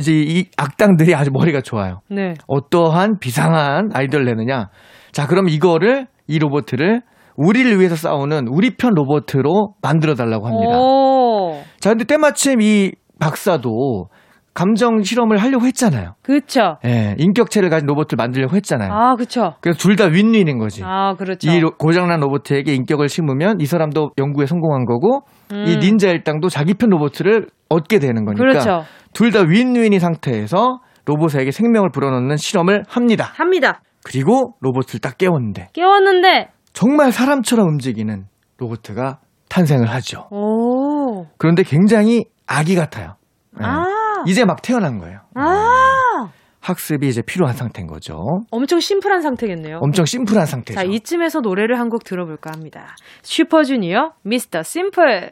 [0.00, 2.00] 이제 이 악당들이 아주 머리가 좋아요.
[2.10, 2.34] 네.
[2.46, 4.68] 어떠한 비상한 아이디어를 내느냐.
[5.12, 7.02] 자, 그럼 이거를, 이 로보트를
[7.36, 10.78] 우리를 위해서 싸우는 우리 편 로보트로 만들어 달라고 합니다.
[10.78, 11.60] 오.
[11.80, 14.08] 자, 근데 때마침 이 박사도
[14.52, 16.14] 감정 실험을 하려고 했잖아요.
[16.22, 16.76] 그쵸.
[16.84, 18.92] 예, 인격체를 가진 로봇을 만들려고 했잖아요.
[18.92, 19.54] 아, 그쵸.
[19.60, 20.82] 그래서 둘 다 윈윈인 거지.
[20.84, 21.50] 아, 그렇죠.
[21.50, 25.64] 이 로- 고장난 로봇에게 인격을 심으면 이 사람도 연구에 성공한 거고 음.
[25.66, 28.82] 이 닌자 일당도 자기 편 로봇을 얻게 되는 거니까 그렇죠.
[29.12, 33.30] 둘 다 윈윈인 상태에서 로봇에게 생명을 불어넣는 실험을 합니다.
[33.34, 33.82] 합니다.
[34.04, 38.26] 그리고 로봇을 딱 깨웠는데 깨웠는데, 정말 사람처럼 움직이는
[38.58, 39.18] 로봇가
[39.48, 40.28] 탄생을 하죠.
[40.30, 41.26] 오.
[41.38, 43.16] 그런데 굉장히 아기 같아요.
[43.60, 43.64] 예.
[43.64, 43.84] 아.
[44.26, 45.20] 이제 막 태어난 거예요.
[45.34, 46.28] 아.
[46.60, 48.22] 학습이 이제 필요한 상태인 거죠.
[48.50, 49.78] 엄청 심플한 상태겠네요.
[49.80, 50.78] 엄청 심플한 상태죠.
[50.78, 52.94] 자, 이쯤에서 노래를 한 곡 들어볼까 합니다.
[53.22, 55.30] 슈퍼주니어, 미스터 심플.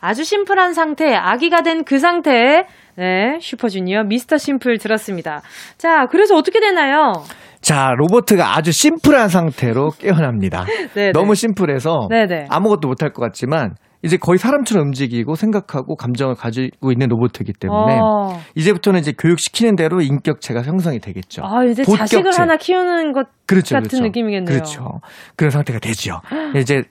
[0.00, 2.66] 아주 심플한 상태, 아기가 된 그 상태.
[2.96, 5.42] 네, 슈퍼주니어, 미스터 심플 들었습니다.
[5.78, 7.12] 자, 그래서 어떻게 되나요?
[7.60, 10.64] 자, 로보트가 아주 심플한 상태로 깨어납니다.
[10.94, 12.46] 네, 너무 심플해서 네네.
[12.50, 18.38] 아무것도 못할 것 같지만 이제 거의 사람처럼 움직이고 생각하고 감정을 가지고 있는 로봇이기 때문에 어.
[18.54, 21.42] 이제부터는 이제 교육시키는 대로 인격체가 형성이 되겠죠.
[21.42, 22.16] 아, 이제 본격체.
[22.16, 24.04] 자식을 하나 키우는 것 그렇죠, 같은 그렇죠.
[24.04, 24.44] 느낌이겠네요.
[24.44, 25.00] 그렇죠.
[25.36, 26.20] 그런 상태가 되죠.
[26.60, 26.82] 이제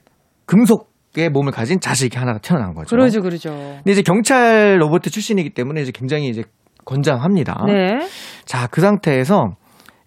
[0.48, 2.90] 금속 의 몸을 가진 자식이 하나가 태어난 거죠.
[2.90, 3.52] 그러죠, 그러죠.
[3.52, 6.44] 근데 이제 경찰 로봇 출신이기 때문에 이제 굉장히 이제
[6.86, 7.66] 건장합니다.
[7.68, 8.00] 네.
[8.46, 9.56] 자, 그 상태에서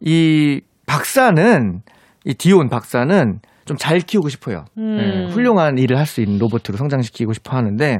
[0.01, 1.81] 이 박사는
[2.25, 4.64] 이 디온 박사는 좀 잘 키우고 싶어요.
[4.79, 4.99] 음.
[5.29, 7.99] 예, 훌륭한 일을 할 수 있는 로봇으로 성장시키고 싶어 하는데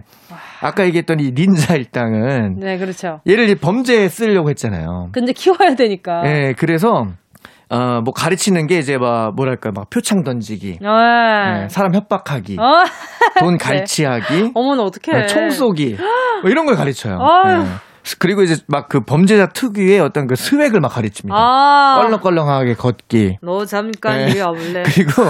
[0.61, 3.21] 아까 얘기했던 이 닌자 일당은 네, 그렇죠.
[3.29, 5.09] 얘를 이제 범죄에 쓰려고 했잖아요.
[5.13, 6.23] 근데 키워야 되니까.
[6.25, 7.07] 예, 그래서
[7.69, 10.89] 어, 뭐 가르치는 게 이제 막 뭐랄까 막 표창 던지기, 네.
[11.65, 12.85] 예, 사람 협박하기, 어,
[13.41, 15.23] 돈 갈취하기, 어머나, 어떡해.
[15.23, 15.97] 예, 총 쏘기.
[16.43, 17.19] 뭐 이런 걸 가르쳐요.
[18.19, 21.37] 그리고 이제 막 그 범죄자 특유의 어떤 그 스웩을 막 가르칩니다.
[21.37, 21.99] 아.
[22.03, 23.39] 껄렁껄렁하게 걷기.
[23.43, 24.31] 너 잠깐 네.
[24.31, 24.85] 이리 와볼래?
[24.95, 25.23] 그리고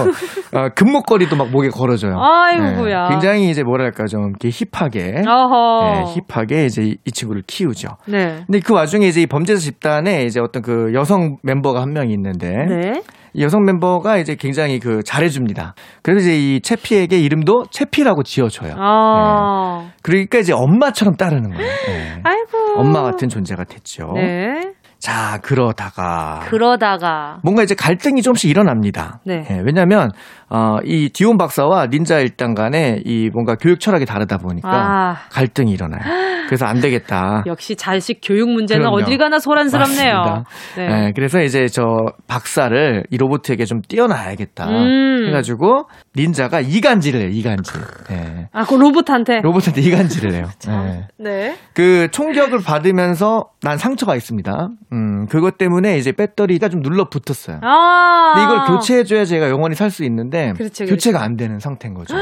[0.53, 2.19] 어, 금목걸이도 막 목에 걸어줘요.
[2.19, 3.03] 아이고야.
[3.03, 5.91] 네, 굉장히 이제 뭐랄까 좀 이렇게 힙하게, 어허.
[5.91, 7.89] 네, 힙하게 이제 이, 이 친구를 키우죠.
[8.05, 8.43] 네.
[8.45, 12.49] 근데 그 와중에 이제 이 범죄자 집단에 이제 어떤 그 여성 멤버가 한 명이 있는데
[12.67, 13.01] 네.
[13.33, 15.75] 이 여성 멤버가 이제 굉장히 그 잘해줍니다.
[16.01, 18.73] 그래서 이제 이 채피에게 이름도 채피라고 지어줘요.
[18.77, 19.89] 아.
[20.01, 21.71] 그러니까 이제 엄마처럼 따르는 거예요.
[21.87, 22.21] 네.
[22.23, 22.79] 아이고.
[22.79, 24.11] 엄마 같은 존재가 됐죠.
[24.15, 24.73] 네.
[24.99, 27.39] 자 그러다가 그러다가.
[27.43, 29.19] 뭔가 이제 갈등이 조금씩 일어납니다.
[29.25, 29.45] 네.
[29.51, 30.09] 예, 왜냐하면
[30.49, 35.15] 어, 이 디온 박사와 닌자 일당 간에 이 뭔가 교육 철학이 다르다 보니까 아.
[35.29, 36.01] 갈등이 일어나요.
[36.47, 37.43] 그래서 안 되겠다.
[37.47, 39.01] 역시 자식 교육 문제는 그럼요.
[39.03, 40.43] 어딜 가나 소란스럽네요.
[40.77, 40.83] 네.
[41.07, 41.83] 예, 그래서 이제 저
[42.27, 45.25] 박사를 이 로봇에게 좀 띄워놔야겠다 음.
[45.27, 47.29] 해가지고 닌자가 이간질을 해요.
[47.29, 47.81] 이간질.
[48.11, 48.47] 예.
[48.53, 49.41] 아, 그 로봇한테.
[49.41, 50.45] 로봇한테 이간질을 해요.
[50.69, 51.07] 예.
[51.19, 51.57] 네.
[51.73, 54.69] 그 총격을 받으면서 난 상처가 있습니다.
[54.93, 57.59] 음, 그것 때문에 이제 배터리가 좀 눌러 붙었어요.
[57.61, 58.31] 아.
[58.35, 62.15] 근데 이걸 교체해줘야 제가 영원히 살 수 있는데 그렇죠, 교체가 안 되는 상태인 거죠.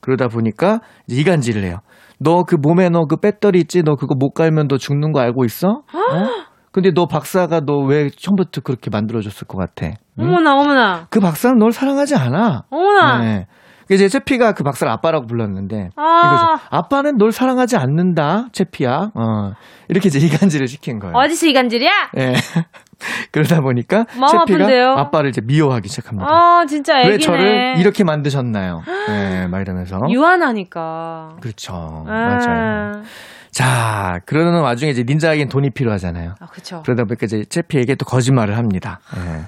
[0.00, 1.78] 그러다 보니까 이제 이간질을 해요.
[2.18, 3.82] 너 그 몸에 너 그 배터리 있지?
[3.82, 5.68] 너 그거 못 갈면 너 죽는 거 알고 있어?
[5.68, 6.46] 어?
[6.72, 9.86] 근데 너 박사가 너 왜 처음부터 그렇게 만들어줬을 것 같아?
[10.18, 10.24] 응?
[10.24, 11.06] 어머나, 어머나.
[11.10, 12.64] 그 박사는 널 사랑하지 않아.
[12.70, 13.18] 어머나.
[13.22, 13.46] 네.
[13.90, 16.22] 이제 채피가 그 박사를 아빠라고 불렀는데 아.
[16.26, 16.66] 이거죠.
[16.70, 19.10] 아빠는 널 사랑하지 않는다, 채피야.
[19.14, 19.52] 어.
[19.88, 21.16] 이렇게 이제 이간질을 시킨 거예요.
[21.16, 21.92] 어디서 이간질이야?
[22.18, 22.34] 예.
[23.30, 24.90] 그러다 보니까 채피가 아픈데요?
[24.92, 26.26] 아빠를 이제 미워하기 시작합니다.
[26.28, 27.12] 아, 진짜 애기네.
[27.12, 28.82] 왜 저를 이렇게 만드셨나요?
[29.10, 30.00] 예, 막 이러면서.
[30.10, 31.36] 유한하니까.
[31.40, 32.04] 그렇죠.
[32.08, 32.10] 아.
[32.10, 33.02] 맞아요.
[33.50, 36.34] 자, 그러는 와중에 이제 닌자에겐 돈이 필요하잖아요.
[36.40, 36.82] 아, 그쵸.
[36.84, 39.00] 그러다 보니까 이제 채피에게 또 거짓말을 합니다.
[39.16, 39.42] 예.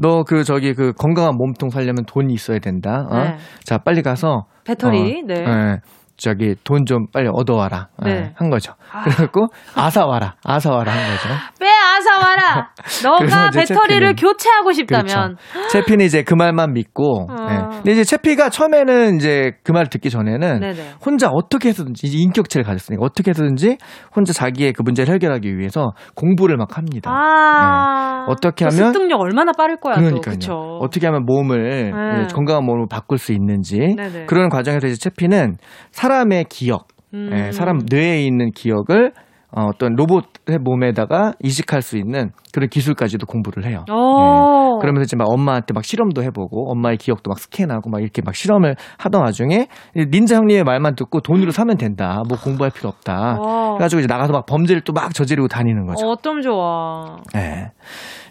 [0.00, 3.06] 너 그 저기 그 건강한 몸통 살려면 돈이 있어야 된다.
[3.10, 3.14] 어?
[3.22, 3.36] 네.
[3.64, 5.34] 자, 빨리 가서 배터리, 어, 네.
[5.46, 5.80] 예.
[6.20, 7.88] 저기 돈 좀 빨리 얻어와라.
[8.06, 8.32] 예, 네.
[8.36, 8.72] 한 거죠.
[8.92, 9.02] 아.
[9.02, 10.34] 그래갖고 아사와라.
[10.44, 11.28] 아사와라 한 거죠.
[11.60, 12.70] 빼앗아 와라!
[13.04, 15.36] 너가 배터리를 채피는- 교체하고 싶다면.
[15.52, 15.68] 그렇죠.
[15.70, 17.26] 채피는 이제 그 말만 믿고.
[17.30, 17.36] 어.
[17.50, 17.56] 예.
[17.76, 20.94] 근데 이제 채피가 처음에는 이제 그 말 듣기 전에는 네네.
[21.04, 23.78] 혼자 어떻게 해서든지 인격체를 가졌으니까 어떻게 해서든지
[24.14, 27.10] 혼자 자기의 그 문제를 해결하기 위해서 공부를 막 합니다.
[27.10, 28.24] 아.
[28.26, 28.32] 네.
[28.32, 30.00] 어떻게 그 하면- 습득력 얼마나 빠를 거야, 또.
[30.00, 30.78] 그러니까요.
[30.80, 32.22] 어떻게 하면 몸을 네.
[32.22, 34.26] 예, 건강한 몸으로 바꿀 수 있는지 네네.
[34.26, 35.56] 그런 과정에서 이제 채피는
[35.92, 37.30] 사 람의 기억, 음.
[37.32, 39.12] 예, 사람 뇌에 있는 기억을
[39.52, 43.84] 어, 어떤 로봇의 몸에다가 이식할 수 있는 그런 기술까지도 공부를 해요.
[43.90, 43.94] 오.
[43.94, 44.80] 예.
[44.80, 48.76] 그러면서 이제 막 엄마한테 막 실험도 해보고 엄마의 기억도 막 스캔하고 막 이렇게 막 실험을
[48.98, 52.22] 하던 와중에 닌자 형님의 말만 듣고 돈으로 사면 된다.
[52.28, 53.36] 뭐 공부할 필요 없다.
[53.40, 53.74] 어.
[53.74, 56.06] 그래가지고 이제 나가서 막 범죄를 또 막 저지르고 다니는 거죠.
[56.06, 57.16] 어쩜 좋아.
[57.36, 57.70] 예.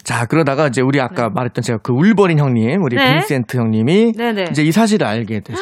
[0.03, 3.13] 자, 그러다가 이제 우리 아까 말했던 제가 그 울버린 형님, 우리 네.
[3.13, 4.45] 빈센트 형님이 네네.
[4.51, 5.61] 이제 이 사실을 알게 되죠.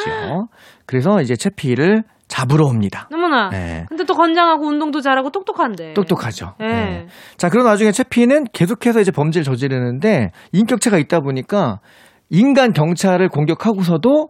[0.85, 3.07] 그래서 이제 채피를 잡으러 옵니다.
[3.09, 3.49] 너무나.
[3.53, 3.85] 예.
[3.87, 5.93] 근데 또 건장하고 운동도 잘하고 똑똑한데.
[5.93, 6.53] 똑똑하죠.
[6.59, 6.67] 네.
[6.67, 7.07] 예.
[7.37, 11.79] 자, 그런 와중에 채피는 계속해서 이제 범죄를 저지르는데 인격체가 있다 보니까
[12.29, 14.29] 인간 경찰을 공격하고서도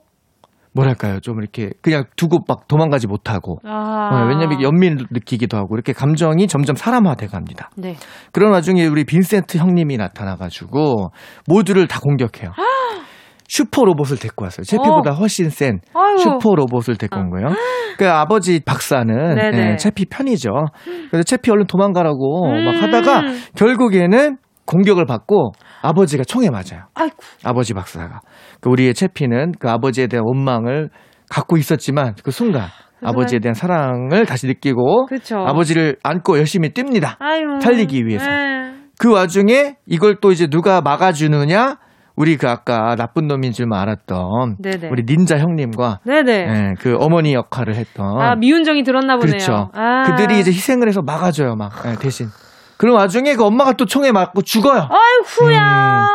[0.74, 1.20] 뭐랄까요.
[1.22, 3.58] 좀 이렇게 그냥 두고 막 도망가지 못하고.
[3.66, 4.10] 아.
[4.12, 7.72] 어, 왜냐면 연민을 느끼기도 하고 이렇게 감정이 점점 사람화돼 갑니다.
[7.76, 7.96] 네.
[8.32, 11.10] 그런 와중에 우리 빈센트 형님이 나타나가지고
[11.48, 12.52] 모두를 다 공격해요.
[13.48, 14.64] 슈퍼 로봇을 데리고 왔어요.
[14.64, 16.18] 채피보다 훨씬 센 아유.
[16.18, 17.48] 슈퍼 로봇을 데리고 온 거예요.
[17.98, 19.38] 그 아버지 박사는.
[19.54, 20.50] 예, 채피 편이죠.
[21.10, 22.66] 그래서 채피 얼른 도망가라고 음.
[22.66, 23.22] 막 하다가
[23.56, 26.88] 결국에는 공격을 받고 아버지가 총에 맞아요.
[26.94, 27.16] 아이고.
[27.44, 28.20] 아버지 박사가.
[28.60, 30.90] 그 우리의 채피는 그 아버지에 대한 원망을
[31.30, 32.68] 갖고 있었지만 그 순간
[33.02, 35.38] 아버지에 대한 사랑을 다시 느끼고 그쵸.
[35.38, 37.16] 아버지를 안고 열심히 뜁니다.
[37.20, 37.60] 아유.
[37.62, 38.26] 살리기 위해서.
[38.30, 38.74] 네.
[39.00, 41.78] 그 와중에 이걸 또 이제 누가 막아주느냐?
[42.18, 44.90] 우리 그 아까 나쁜 놈인 줄만 알았던 네네.
[44.90, 46.00] 우리 닌자 형님과.
[46.34, 49.32] 예, 그 어머니 역할을 했던 아, 미운정이 들었나 보네요.
[49.34, 49.70] 그렇죠.
[49.74, 50.04] 아.
[50.04, 52.28] 그들이 이제 희생을 해서 막아줘요, 막 예, 대신.
[52.78, 54.90] 그런 와중에 그 엄마가 또 총에 맞고 죽어요.
[54.90, 56.08] 아이쿠야.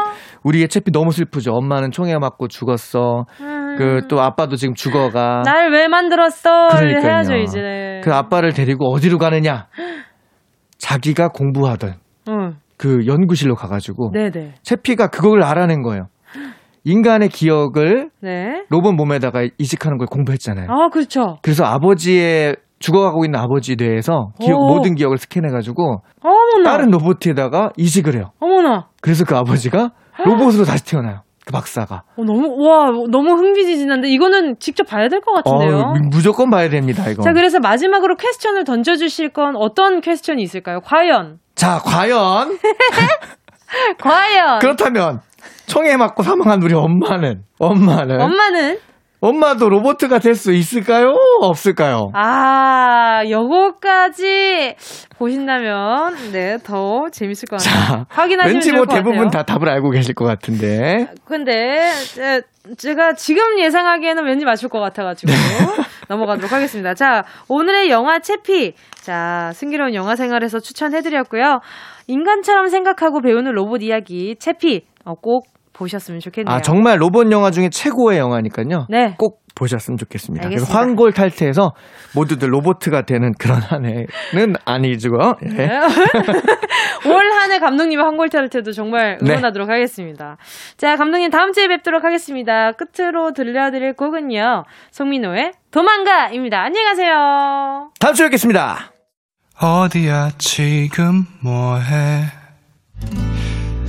[0.43, 1.53] 우리 의 채피 너무 슬프죠.
[1.53, 3.27] 엄마는 총에 맞고 죽었어.
[3.79, 5.38] 그또 아빠도 지금 죽어가.
[5.38, 5.43] 음.
[5.43, 6.69] 날왜 만들었어?
[6.69, 7.03] 그러니까요.
[7.05, 8.01] 해야죠, 이제.
[8.03, 9.69] 그 아빠를 데리고 어디로 가느냐?
[10.79, 11.95] 자기가 공부하던
[12.29, 12.57] 응.
[12.83, 14.55] 그 연구실로 가가지고 네네.
[14.64, 16.09] 채피가 그걸 알아낸 거예요.
[16.83, 18.64] 인간의 기억을 네.
[18.71, 20.66] 로봇 몸에다가 이식하는 걸 공부했잖아요.
[20.68, 21.38] 아, 그렇죠.
[21.42, 24.66] 그래서 아버지의 죽어가고 있는 아버지 뇌에서 기억, 오.
[24.75, 26.68] 모든 기억을 스캔해가지고 어머나.
[26.73, 28.33] 다른 로봇에다가 이식을 해요.
[28.40, 28.88] 어머나.
[29.01, 29.92] 그래서 그 아버지가
[30.25, 31.21] 로봇으로 다시 태어나요.
[31.47, 32.03] 그 박사가.
[32.16, 35.77] 어, 너무, 와, 너무 흥미진진한데, 이거는 직접 봐야 될 것 같은데요.
[35.77, 37.23] 어, 무조건 봐야 됩니다, 이거.
[37.23, 40.81] 자, 그래서 마지막으로 퀘스천을 던져주실 건 어떤 퀘스천이 있을까요?
[40.85, 41.38] 과연?
[41.55, 42.59] 자, 과연
[44.01, 44.59] 과연?
[44.59, 45.21] 그렇다면
[45.67, 48.79] 총에 맞고 사망한 우리 엄마는 엄마는 엄마는?
[49.22, 51.14] 엄마도 로봇가 될 수 있을까요?
[51.40, 52.11] 없을까요?
[52.12, 54.74] 아, 요거까지
[55.16, 57.98] 보신다면, 네, 더 재밌을 것 같아요.
[57.98, 59.30] 자, 확인하시면 왠지 뭐것 대부분.
[59.30, 61.06] 다 답을 알고 계실 것 같은데.
[61.24, 62.42] 근데 제,
[62.76, 65.37] 제가 지금 예상하기에는 왠지 맞출 것 같아가지고 네.
[66.08, 66.94] 넘어가도록 하겠습니다.
[66.94, 71.61] 자 오늘의 영화 채피 자 승기로운 영화 생활에서 추천해드렸고요.
[72.08, 75.46] 인간처럼 생각하고 배우는 로봇 이야기 채피 어, 꼭
[75.83, 76.55] 보셨으면 좋겠네요.
[76.55, 78.87] 아, 정말 로봇 영화 중에 최고의 영화니까요.
[78.88, 79.14] 네.
[79.18, 80.49] 꼭 보셨으면 좋겠습니다.
[80.49, 80.79] 그래서 알겠습니다.
[80.79, 81.73] 황골 탈퇴해서
[82.14, 85.35] 모두들 로봇가 되는 그런 한 해는 아니고요.
[85.45, 85.49] 예.
[85.49, 85.68] 네.
[87.07, 89.31] 올 한해 감독님의 한골탈 때도 정말 네.
[89.31, 90.37] 응원하도록 하겠습니다.
[90.77, 92.73] 자, 감독님 다음 주에 뵙도록 하겠습니다.
[92.73, 94.64] 끝으로 들려드릴 곡은요.
[94.90, 96.62] 송민호의 도망가입니다.
[96.62, 97.90] 안녕히 가세요.
[98.01, 98.92] 다음 주에 뵙겠습니다.
[99.61, 102.41] 어디야 지금 뭐해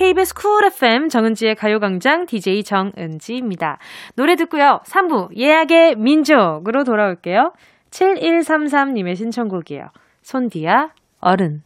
[0.00, 3.76] KBS 쿨 FM 정은지의 가요광장 DJ 정은지입니다.
[4.16, 4.80] 노래 듣고요.
[4.86, 7.52] 3부 예약의 민족으로 돌아올게요.
[7.90, 9.90] 7133님의 신청곡이에요.
[10.22, 11.62] 손디아 어른.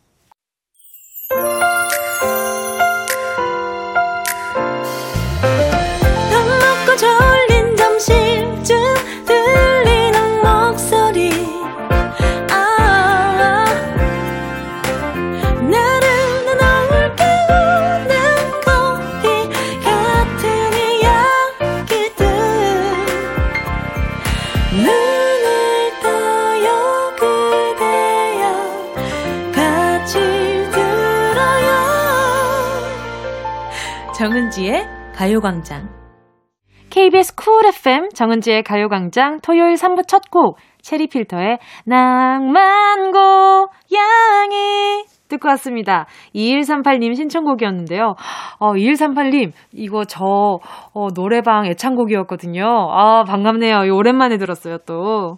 [34.25, 35.87] 정은지의 가요광장.
[36.89, 43.19] KBS 쿨 FM 정은지의 가요광장 토요일 3부 첫 곡 체리필터의 낭만 고
[43.93, 46.07] 양이 듣고 왔습니다.
[46.35, 48.15] 2138님 신청곡이었는데요.
[48.61, 52.65] 어, 2138님 이거 저 어, 노래방 애창곡이었거든요.
[52.67, 53.95] 아 반갑네요.
[53.95, 55.35] 오랜만에 들었어요 또.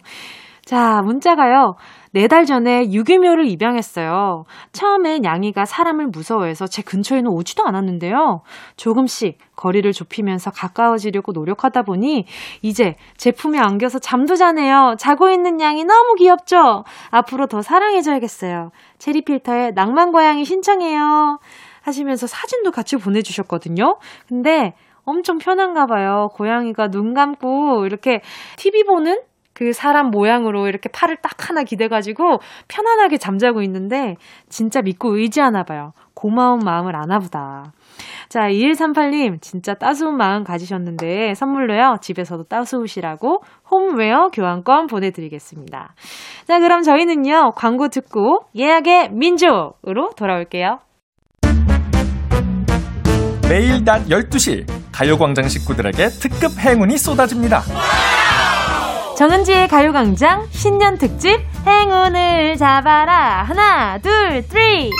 [0.63, 1.75] 자, 문자가요.
[2.13, 4.45] 네 달 전에 유기묘를 입양했어요.
[4.73, 8.41] 처음엔 양이가 사람을 무서워해서 제 근처에는 오지도 않았는데요.
[8.75, 12.25] 조금씩 거리를 좁히면서 가까워지려고 노력하다 보니
[12.61, 14.95] 이제 제 품에 안겨서 잠도 자네요.
[14.99, 16.83] 자고 있는 양이 너무 귀엽죠?
[17.11, 18.71] 앞으로 더 사랑해줘야겠어요.
[18.99, 21.39] 체리필터의 낭만고양이 신청해요.
[21.81, 23.97] 하시면서 사진도 같이 보내주셨거든요.
[24.27, 24.73] 근데
[25.05, 26.27] 엄청 편한가 봐요.
[26.33, 28.21] 고양이가 눈 감고 이렇게
[28.57, 29.21] TV 보는
[29.57, 34.13] 그 사람 모양으로 이렇게 팔을 딱 하나 기대가지고 편안하게 잠자고 있는데
[34.49, 35.93] 진짜 믿고 의지하나 봐요.
[36.13, 37.71] 고마운 마음을 아나 보다.
[38.29, 43.41] 자, 2138님, 진짜 따스운 마음 가지셨는데 선물로요, 집에서도 따스우시라고
[43.71, 45.95] 홈웨어 교환권 보내드리겠습니다.
[46.45, 50.81] 자, 그럼 저희는요, 광고 듣고 예약의 민족으로 돌아올게요.
[53.49, 57.61] 매일 낮 12시 가요광장 식구들에게 특급 행운이 쏟아집니다.
[59.17, 63.41] 정은지의 가요광장 신년 특집 행운을 잡아라.
[63.41, 64.91] 하나, 둘, three.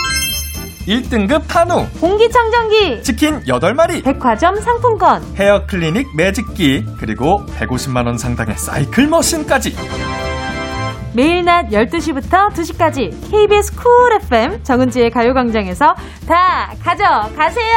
[0.88, 5.22] 1등급 한우, 공기청정기, 치킨 8마리, 백화점 상품권.
[5.36, 9.76] 헤어 클리닉 매직기, 그리고 150만원 상당의 사이클 머신까지.
[11.14, 15.94] 매일 낮 12시부터 2시까지 KBS 쿨 FM 정은지의 가요광장에서
[16.26, 17.76] 다 가져가세요.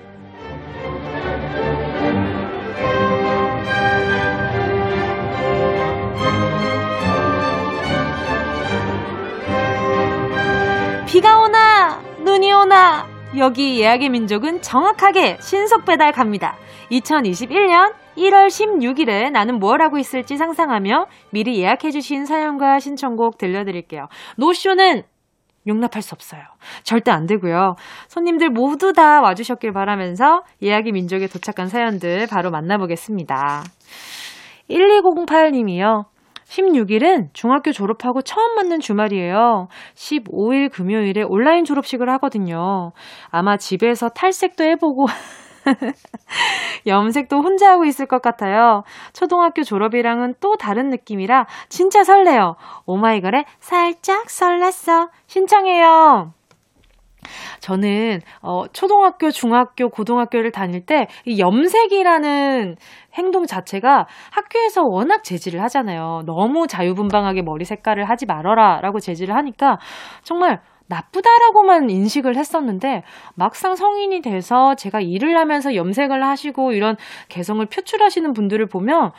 [11.21, 13.07] 비가 오나 눈이 오나
[13.37, 16.57] 여기 예약의 민족은 정확하게 신속 배달 갑니다.
[16.89, 24.07] 2021년 1월 16일에 나는 뭘 하고 있을지 상상하며 미리 예약해주신 사연과 신청곡 들려드릴게요.
[24.37, 25.03] 노쇼는
[25.67, 26.41] 용납할 수 없어요.
[26.81, 27.75] 절대 안 되고요.
[28.07, 33.63] 손님들 모두 다 와주셨길 바라면서 예약의 민족에 도착한 사연들 바로 만나보겠습니다.
[34.71, 36.05] 1208님이요.
[36.51, 39.67] 16일은 중학교 졸업하고 처음 맞는 주말이에요.
[39.95, 42.91] 15일 금요일에 온라인 졸업식을 하거든요.
[43.29, 45.05] 아마 집에서 탈색도 해보고
[46.87, 48.83] 염색도 혼자 하고 있을 것 같아요.
[49.13, 52.55] 초등학교 졸업이랑은 또 다른 느낌이라 진짜 설레요.
[52.85, 55.09] 오마이걸의 살짝 설렜어.
[55.27, 56.33] 신청해요.
[57.59, 62.75] 저는 어 초등학교, 중학교, 고등학교를 다닐 때 이 염색이라는
[63.13, 66.23] 행동 자체가 학교에서 워낙 제지를 하잖아요.
[66.25, 69.77] 너무 자유분방하게 머리 색깔을 하지 말아라라고 제지를 하니까
[70.23, 73.03] 정말 나쁘다라고만 인식을 했었는데
[73.35, 76.97] 막상 성인이 돼서 제가 일을 하면서 염색을 하시고 이런
[77.29, 79.11] 개성을 표출하시는 분들을 보면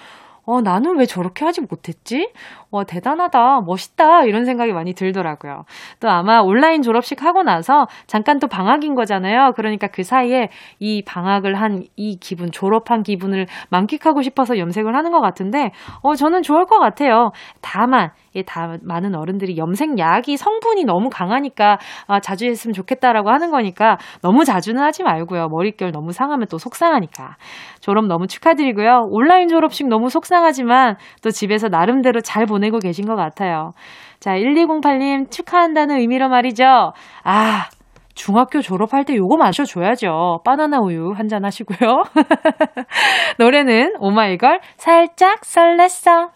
[0.44, 2.30] 어, 나는 왜 저렇게 하지 못했지?
[2.72, 5.64] 와, 대단하다, 멋있다, 이런 생각이 많이 들더라고요.
[6.00, 9.52] 또 아마 온라인 졸업식 하고 나서 잠깐 또 방학인 거잖아요.
[9.56, 10.48] 그러니까 그 사이에
[10.80, 15.70] 이 방학을 한 이 기분, 졸업한 기분을 만끽하고 싶어서 염색을 하는 것 같은데,
[16.02, 17.30] 어, 저는 좋을 것 같아요.
[17.60, 23.98] 다만, 예, 다 많은 어른들이 염색약이 성분이 너무 강하니까 아, 자주 했으면 좋겠다라고 하는 거니까
[24.22, 25.48] 너무 자주는 하지 말고요.
[25.48, 27.36] 머릿결 너무 상하면 또 속상하니까.
[27.80, 29.02] 졸업 너무 축하드리고요.
[29.10, 33.72] 온라인 졸업식 너무 속상하지만 또 집에서 나름대로 잘 보 내고 계신 것 같아요.
[34.20, 36.64] 자, 1208님 축하한다는 의미로 말이죠.
[37.24, 37.68] 아,
[38.14, 40.40] 중학교 졸업할 때 요거 마셔줘야죠.
[40.44, 42.04] 바나나 우유 한 잔 하시고요.
[43.38, 46.30] 노래는 오마이걸 살짝 설렜어.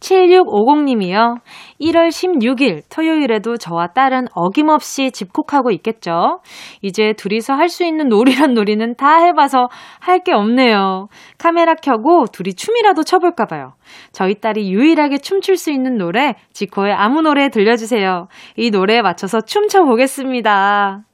[0.00, 1.36] 7650님이요.
[1.80, 6.40] 1월 16일 토요일에도 저와 딸은 어김없이 집콕하고 있겠죠.
[6.82, 9.68] 이제 둘이서 할 수 있는 놀이란 놀이는 다 해봐서
[10.00, 11.08] 할 게 없네요.
[11.38, 13.72] 카메라 켜고 둘이 춤이라도 춰볼까봐요.
[14.12, 18.28] 저희 딸이 유일하게 춤출 수 있는 노래, 지코의 아무 노래 들려주세요.
[18.56, 21.09] 이 노래에 맞춰서 춤춰보겠습니다.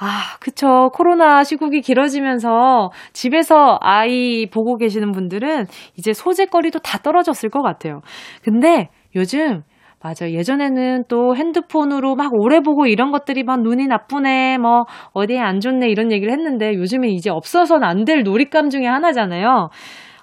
[0.00, 0.90] 아, 그쵸.
[0.94, 8.00] 코로나 시국이 길어지면서 집에서 아이 보고 계시는 분들은 이제 소재거리도 다 떨어졌을 것 같아요.
[8.42, 9.62] 근데 요즘
[10.00, 10.30] 맞아.
[10.30, 15.88] 예전에는 또 핸드폰으로 막 오래 보고 이런 것들이 막 눈이 나쁘네, 뭐, 어디에 안 좋네,
[15.88, 19.70] 이런 얘기를 했는데 요즘에 이제 없어서는 안 될 놀잇감 중에 하나잖아요.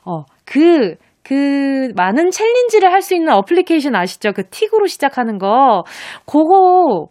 [0.06, 4.32] 어, 그, 그 많은 챌린지를 할 수 있는 어플리케이션 아시죠?
[4.32, 5.84] 그 틱으로 시작하는 거.
[6.26, 7.08] 그거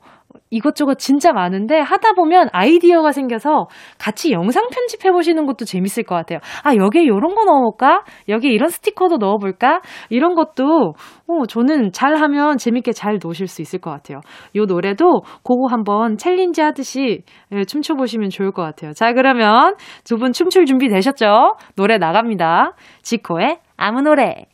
[0.51, 3.67] 이것저것 진짜 많은데 하다 보면 아이디어가 생겨서
[3.99, 6.39] 같이 영상 편집해 보시는 것도 재밌을 것 같아요.
[6.63, 8.05] 아, 여기에 이런 거 넣어볼까?
[8.29, 9.81] 여기에 이런 스티커도 넣어볼까?
[10.11, 10.95] 이런 것도,
[11.27, 14.21] 어, 저는 잘 하면 재밌게 잘 놓으실 수 있을 것 같아요.
[14.55, 17.23] 요 노래도 그거 한번 챌린지 하듯이
[17.53, 18.93] 예, 춤춰보시면 좋을 것 같아요.
[18.93, 19.75] 자, 그러면
[20.05, 21.57] 두 분 춤출 준비 되셨죠?
[21.77, 22.75] 노래 나갑니다.
[23.03, 24.47] 지코의 아무 노래.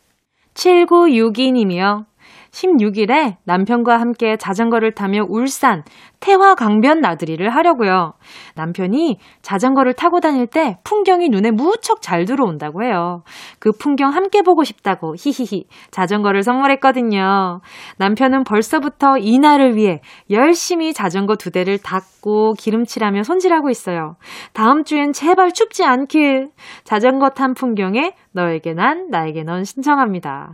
[0.54, 2.04] 7962님이요.
[2.52, 5.82] 16일에 남편과 함께 자전거를 타며 울산
[6.20, 8.12] 태화 강변 나들이를 하려고요.
[8.54, 13.22] 남편이 자전거를 타고 다닐 때 풍경이 눈에 무척 잘 들어온다고 해요.
[13.58, 17.60] 그 풍경 함께 보고 싶다고 히히히 자전거를 선물했거든요.
[17.96, 24.16] 남편은 벌써부터 이날을 위해 열심히 자전거 두 대를 닦고 기름칠하며 손질하고 있어요.
[24.52, 26.48] 다음 주엔 제발 춥지 않길
[26.84, 30.52] 자전거 탄 풍경에 너에게 난 나에게 넌 신청합니다.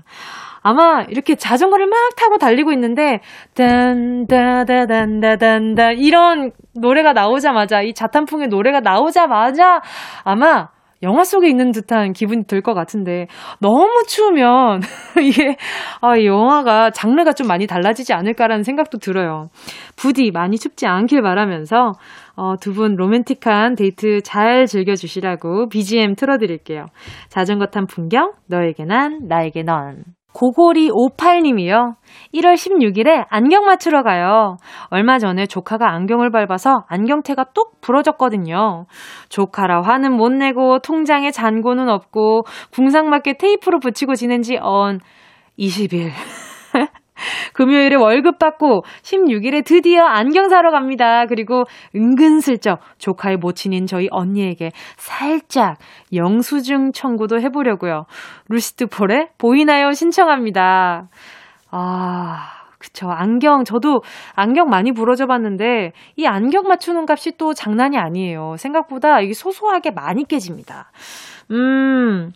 [0.68, 3.20] 아마 이렇게 자전거를 막 타고 달리고 있는데
[3.54, 9.80] 딴다다단다단다 이런 노래가 나오자마자 이 자탄풍의 노래가 나오자마자
[10.24, 10.70] 아마
[11.02, 13.28] 영화 속에 있는 듯한 기분이 들 것 같은데
[13.60, 14.80] 너무 추우면
[15.22, 15.56] 이게
[16.00, 19.50] 아, 이 영화가 장르가 좀 많이 달라지지 않을까라는 생각도 들어요.
[19.96, 21.92] 부디 많이 춥지 않길 바라면서
[22.34, 26.86] 어, 두 분 로맨틱한 데이트 잘 즐겨주시라고 BGM 틀어드릴게요.
[27.28, 30.15] 자전거 탄 풍경, 너에게 난, 나에게 넌.
[30.36, 31.94] 고고리 58님이요.
[32.34, 34.58] 1월 16일에 안경 맞추러 가요.
[34.90, 38.84] 얼마 전에 조카가 안경을 밟아서 안경테가 똑 부러졌거든요.
[39.30, 42.42] 조카라 화는 못 내고 통장에 잔고는 없고
[42.74, 45.00] 궁상맞게 테이프로 붙이고 지낸 지 언
[45.58, 46.10] 20일.
[47.54, 51.26] 금요일에 월급 받고 16일에 드디어 안경 사러 갑니다.
[51.26, 51.64] 그리고
[51.94, 55.78] 은근슬쩍 조카의 모친인 저희 언니에게 살짝
[56.12, 58.04] 영수증 청구도 해보려고요.
[58.48, 59.92] 루시드 폴의 보이나요?
[59.92, 61.08] 신청합니다.
[61.70, 62.36] 아,
[62.78, 63.10] 그쵸.
[63.10, 64.02] 안경, 저도
[64.34, 68.56] 안경 많이 부러져 봤는데, 이 안경 맞추는 값이 또 장난이 아니에요.
[68.58, 70.90] 생각보다 이게 소소하게 많이 깨집니다.
[71.50, 72.32] 음,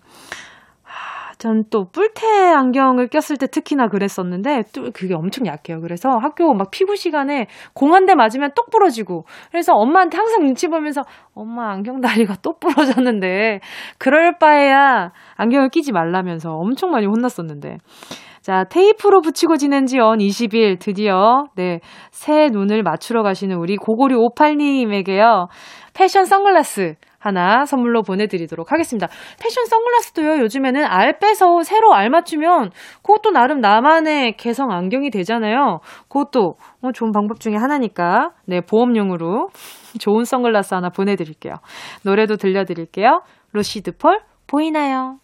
[1.40, 5.80] 전 또 뿔테 안경을 꼈을 때 특히나 그랬었는데 또 그게 엄청 약해요.
[5.80, 10.68] 그래서 학교 막 피구 시간에 공 한 대 맞으면 똑 부러지고 그래서 엄마한테 항상 눈치
[10.68, 11.02] 보면서
[11.34, 13.60] 엄마 안경 다리가 똑 부러졌는데
[13.98, 17.78] 그럴 바에야 안경을 끼지 말라면서 엄청 많이 혼났었는데
[18.42, 21.80] 자, 테이프로 붙이고 지낸 지언 20일 드디어 네,
[22.10, 25.48] 새 눈을 맞추러 가시는 우리 고고리 58님에게요.
[25.92, 29.06] 패션 선글라스 하나 선물로 보내드리도록 하겠습니다.
[29.40, 32.70] 패션 선글라스도요, 요즘에는 알 빼서 새로 알 맞추면
[33.02, 35.80] 그것도 나름 나만의 개성 안경이 되잖아요.
[36.08, 39.48] 그것도 어, 좋은 방법 중에 하나니까, 네, 보험용으로
[40.00, 41.54] 좋은 선글라스 하나 보내드릴게요.
[42.02, 43.22] 노래도 들려드릴게요.
[43.52, 45.18] 루시드 폴, 보이나요?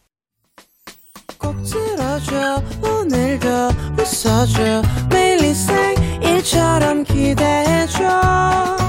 [1.38, 3.48] 꼭 들어줘 오늘도
[3.98, 8.85] 웃어줘 매일 생일처럼 기대해줘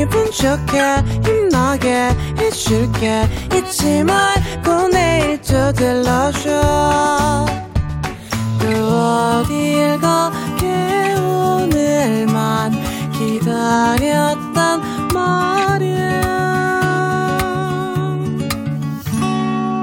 [0.00, 0.80] 기분 좋게
[1.26, 6.48] 힘나게 해줄게 잊지 말고 내일 또 들러줘
[8.58, 12.72] 또 어딜 가게 오늘만
[13.12, 14.80] 기다렸단
[15.12, 16.22] 말이야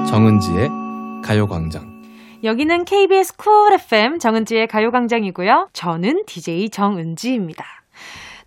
[0.10, 0.70] 정은지의
[1.24, 1.96] 가요광장.
[2.44, 5.70] 여기는 KBS 쿨 FM 정은지의 가요광장이고요.
[5.74, 7.77] 저는 DJ 정은지입니다.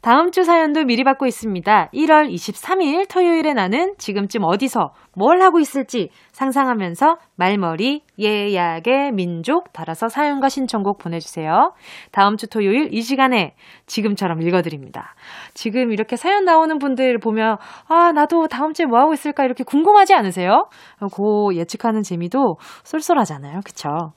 [0.03, 1.91] 다음 주 사연도 미리 받고 있습니다.
[1.93, 10.49] 1월 23일 토요일에 나는 지금쯤 어디서 뭘 하고 있을지 상상하면서 말머리 예약의 민족 달아서 사연과
[10.49, 11.75] 신청곡 보내주세요.
[12.13, 13.55] 다음 주 토요일 이 시간에
[13.87, 15.15] 지금처럼 읽어드립니다.
[15.53, 20.15] 지금 이렇게 사연 나오는 분들 보면 아 나도 다음 주에 뭐 하고 있을까 이렇게 궁금하지
[20.15, 20.71] 않으세요?
[21.15, 23.61] 그 예측하는 재미도 쏠쏠하잖아요.
[23.67, 24.13] 그쵸?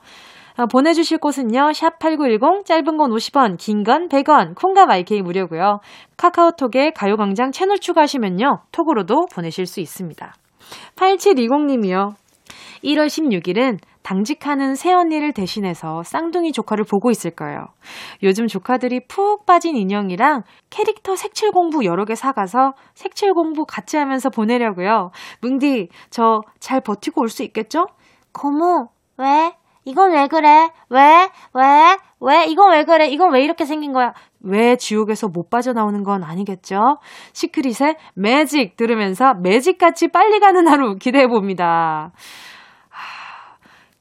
[0.55, 5.79] 아, 보내주실 곳은요, 샵8910, 짧은 건 50원, 긴 건 100원, 콩과 마이케이 무료고요
[6.17, 10.33] 카카오톡에 가요광장 채널 추가하시면요, 톡으로도 보내실 수 있습니다.
[10.95, 12.11] 8720님이요.
[12.83, 17.67] 1월 16일은 당직하는 새언니를 대신해서 쌍둥이 조카를 보고 있을 거예요.
[18.21, 24.29] 요즘 조카들이 푹 빠진 인형이랑 캐릭터 색칠 공부 여러 개 사가서 색칠 공부 같이 하면서
[24.29, 25.11] 보내려고요.
[25.41, 27.85] 뭉디, 저 잘 버티고 올 수 있겠죠?
[28.33, 29.53] 고모, 왜?
[29.85, 30.69] 이건 왜 그래?
[30.89, 31.29] 왜?
[31.53, 31.97] 왜?
[32.19, 32.45] 왜?
[32.45, 33.07] 이건 왜 그래?
[33.07, 34.13] 이건 왜 이렇게 생긴 거야?
[34.41, 36.97] 왜 지옥에서 못 빠져나오는 건 아니겠죠?
[37.33, 42.11] 시크릿의 매직 들으면서 매직같이 빨리 가는 하루 기대해 봅니다.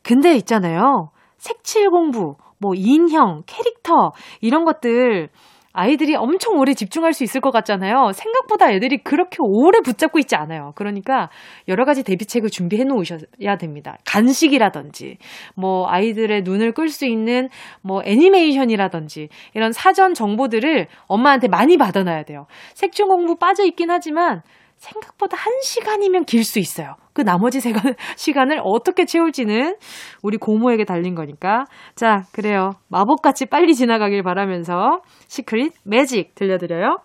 [0.02, 1.10] 근데 있잖아요.
[1.38, 5.28] 색칠 공부, 뭐 인형, 캐릭터 이런 것들
[5.72, 8.12] 아이들이 엄청 오래 집중할 수 있을 것 같잖아요.
[8.12, 10.72] 생각보다 애들이 그렇게 오래 붙잡고 있지 않아요.
[10.74, 11.30] 그러니까
[11.68, 13.96] 여러 가지 대비책을 준비해 놓으셔야 됩니다.
[14.06, 15.18] 간식이라든지,
[15.56, 17.48] 뭐 아이들의 눈을 끌 수 있는
[17.82, 22.46] 뭐 애니메이션이라든지 이런 사전 정보들을 엄마한테 많이 받아놔야 돼요.
[22.74, 24.42] 색중 공부 빠져 있긴 하지만
[24.82, 26.96] 생각보다 한 시간이면 길 수 있어요.
[27.12, 27.60] 그 나머지
[28.16, 29.76] 시간을 어떻게 채울지는
[30.22, 31.64] 우리 고모에게 달린 거니까.
[31.94, 32.72] 자, 그래요.
[32.88, 36.98] 마법같이 빨리 지나가길 바라면서 시크릿 매직 들려드려요.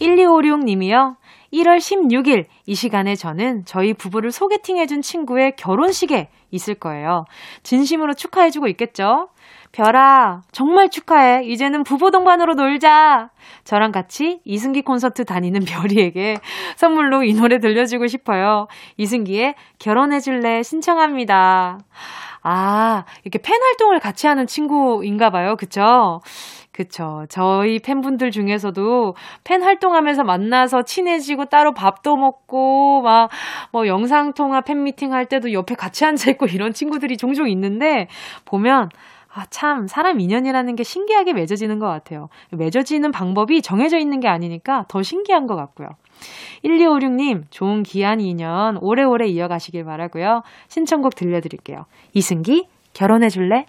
[0.00, 1.16] 1256님이요.
[1.52, 7.24] 1월 16일 이 시간에 저는 저희 부부를 소개팅해준 친구의 결혼식에 있을 거예요.
[7.62, 9.28] 진심으로 축하해주고 있겠죠?
[9.76, 11.44] 별아, 정말 축하해.
[11.44, 13.28] 이제는 부부 동반으로 놀자.
[13.64, 16.36] 저랑 같이 이승기 콘서트 다니는 별이에게
[16.76, 18.68] 선물로 이 노래 들려주고 싶어요.
[18.96, 21.78] 이승기의 결혼해줄래 신청합니다.
[22.42, 25.56] 아, 이렇게 팬 활동을 같이 하는 친구인가 봐요.
[25.58, 26.20] 그쵸?
[26.72, 27.24] 그쵸.
[27.28, 29.14] 저희 팬분들 중에서도
[29.44, 33.28] 팬 활동하면서 만나서 친해지고 따로 밥도 먹고 막
[33.72, 38.06] 뭐 영상통화 팬미팅 할 때도 옆에 같이 앉아있고 이런 친구들이 종종 있는데
[38.44, 38.88] 보면
[39.36, 42.28] 아, 참, 사람 인연이라는 게 신기하게 맺어지는 것 같아요.
[42.52, 45.88] 맺어지는 방법이 정해져 있는 게 아니니까 더 신기한 것 같고요.
[46.64, 50.40] 1256님, 좋은 귀한 인연 오래오래 이어가시길 바라고요.
[50.68, 51.84] 신청곡 들려드릴게요.
[52.14, 53.66] 이승기, 결혼해줄래?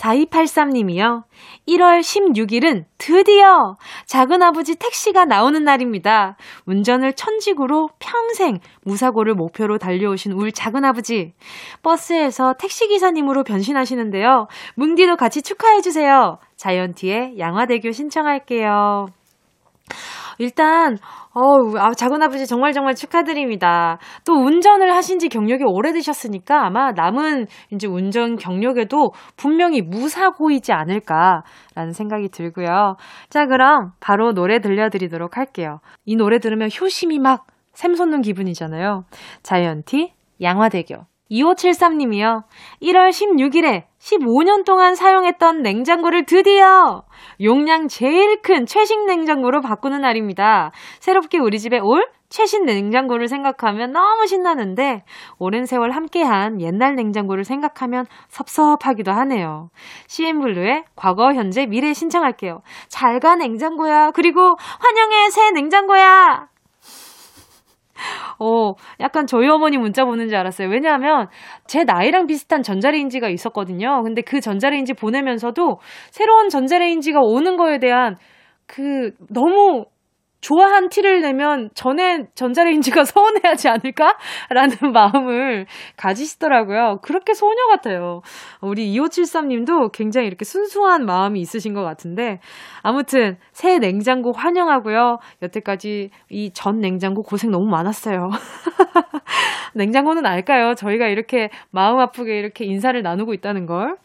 [0.00, 1.24] 4283님이요.
[1.68, 3.76] 1월 16일은 드디어
[4.06, 6.36] 작은아버지 택시가 나오는 날입니다.
[6.66, 11.34] 운전을 천직으로 평생 무사고를 목표로 달려오신 울 작은아버지.
[11.82, 14.48] 버스에서 택시기사님으로 변신하시는데요.
[14.76, 16.38] 뭉디도 같이 축하해주세요.
[16.56, 19.08] 자이언티의 양화대교 신청할게요.
[20.38, 20.96] 일단
[21.32, 23.98] 어우, 아, 작은 아버지 정말 정말 축하드립니다.
[24.24, 32.30] 또 운전을 하신 지 경력이 오래되셨으니까 아마 남은 이제 운전 경력에도 분명히 무사고이지 않을까라는 생각이
[32.30, 32.96] 들고요.
[33.28, 35.78] 자, 그럼 바로 노래 들려드리도록 할게요.
[36.04, 39.04] 이 노래 들으면 효심이 막 샘솟는 기분이잖아요.
[39.42, 40.12] 자이언티,
[40.42, 40.96] 양화대교.
[41.30, 42.42] 2573님이요.
[42.82, 47.02] 1월 16일에 15년 동안 사용했던 냉장고를 드디어
[47.42, 50.72] 용량 제일 큰 최신 냉장고로 바꾸는 날입니다.
[51.00, 55.04] 새롭게 우리 집에 올 최신 냉장고를 생각하면 너무 신나는데
[55.38, 59.68] 오랜 세월 함께한 옛날 냉장고를 생각하면 섭섭하기도 하네요.
[60.06, 62.62] CN블루의 과거, 현재, 미래 신청할게요.
[62.88, 64.12] 잘 가 냉장고야.
[64.12, 66.48] 그리고 환영해 새 냉장고야.
[68.40, 70.68] 어, 약간 저희 어머니 문자 보는 줄 알았어요.
[70.68, 71.28] 왜냐하면
[71.66, 74.02] 제 나이랑 비슷한 전자레인지가 있었거든요.
[74.02, 75.78] 근데 그 전자레인지 보내면서도
[76.10, 78.16] 새로운 전자레인지가 오는 거에 대한
[78.66, 79.84] 그 너무
[80.40, 85.66] 좋아한 티를 내면 전에 전자레인지가 서운해하지 않을까라는 마음을
[85.96, 86.98] 가지시더라고요.
[87.02, 88.20] 그렇게 소녀 같아요.
[88.60, 92.38] 우리 2573님도 굉장히 이렇게 순수한 마음이 있으신 것 같은데
[92.82, 95.18] 아무튼 새 냉장고 환영하고요.
[95.42, 98.28] 여태까지 이 전 냉장고 고생 너무 많았어요.
[99.74, 100.74] 냉장고는 알까요?
[100.74, 103.96] 저희가 이렇게 마음 아프게 이렇게 인사를 나누고 있다는 걸.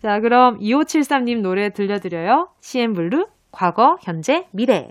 [0.00, 2.48] 자, 그럼 2573님 노래 들려드려요.
[2.60, 4.90] CN블루 과거, 현재, 미래.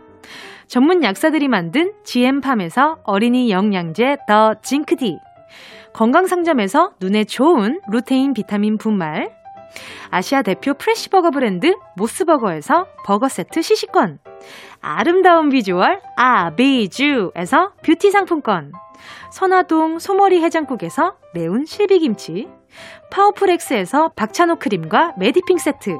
[0.71, 5.17] 전문 약사들이 만든 GM팜에서 어린이 영양제 더 징크디.
[5.91, 9.35] 건강상점에서 눈에 좋은 루테인 비타민 분말.
[10.11, 14.19] 아시아 대표 프레시버거 브랜드 모스버거에서 버거 세트 시식권.
[14.79, 18.71] 아름다운 비주얼 아비주에서 뷰티 상품권.
[19.33, 22.47] 선화동 소머리 해장국에서 매운 실비김치.
[23.11, 25.99] 파워풀 엑스에서 박찬호 크림과 메디핑 세트.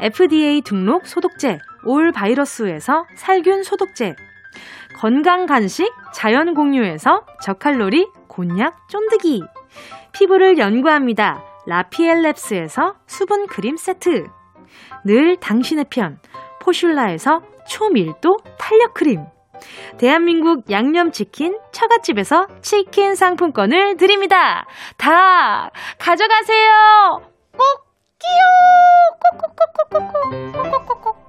[0.00, 4.14] FDA 등록 소독제 올 바이러스에서 살균 소독제.
[4.96, 9.42] 건강 간식 자연 공유에서 저칼로리 곤약 쫀득이.
[10.12, 11.42] 피부를 연구합니다.
[11.66, 14.26] 라피엘랩스에서 수분 크림 세트.
[15.04, 16.18] 늘 당신의 편
[16.60, 19.24] 포슐라에서 초밀도 탄력 크림.
[19.98, 24.66] 대한민국 양념치킨 처갓집에서 치킨 상품권을 드립니다.
[24.96, 27.22] 다 가져가세요.
[27.52, 27.83] 꼭
[28.24, 28.40] 끼요.
[29.90, 31.24] 꼭꼭꼭꼭꼭꼭.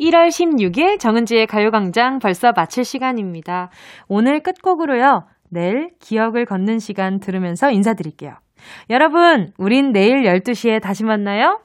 [0.00, 3.70] 1월 16일 정은지의 가요광장 벌써 마칠 시간입니다.
[4.08, 5.26] 오늘 끝곡으로요.
[5.50, 8.34] 내일 기억을 걷는 시간 들으면서 인사드릴게요.
[8.88, 11.60] 여러분, 우린 내일 12시에 다시 만나요.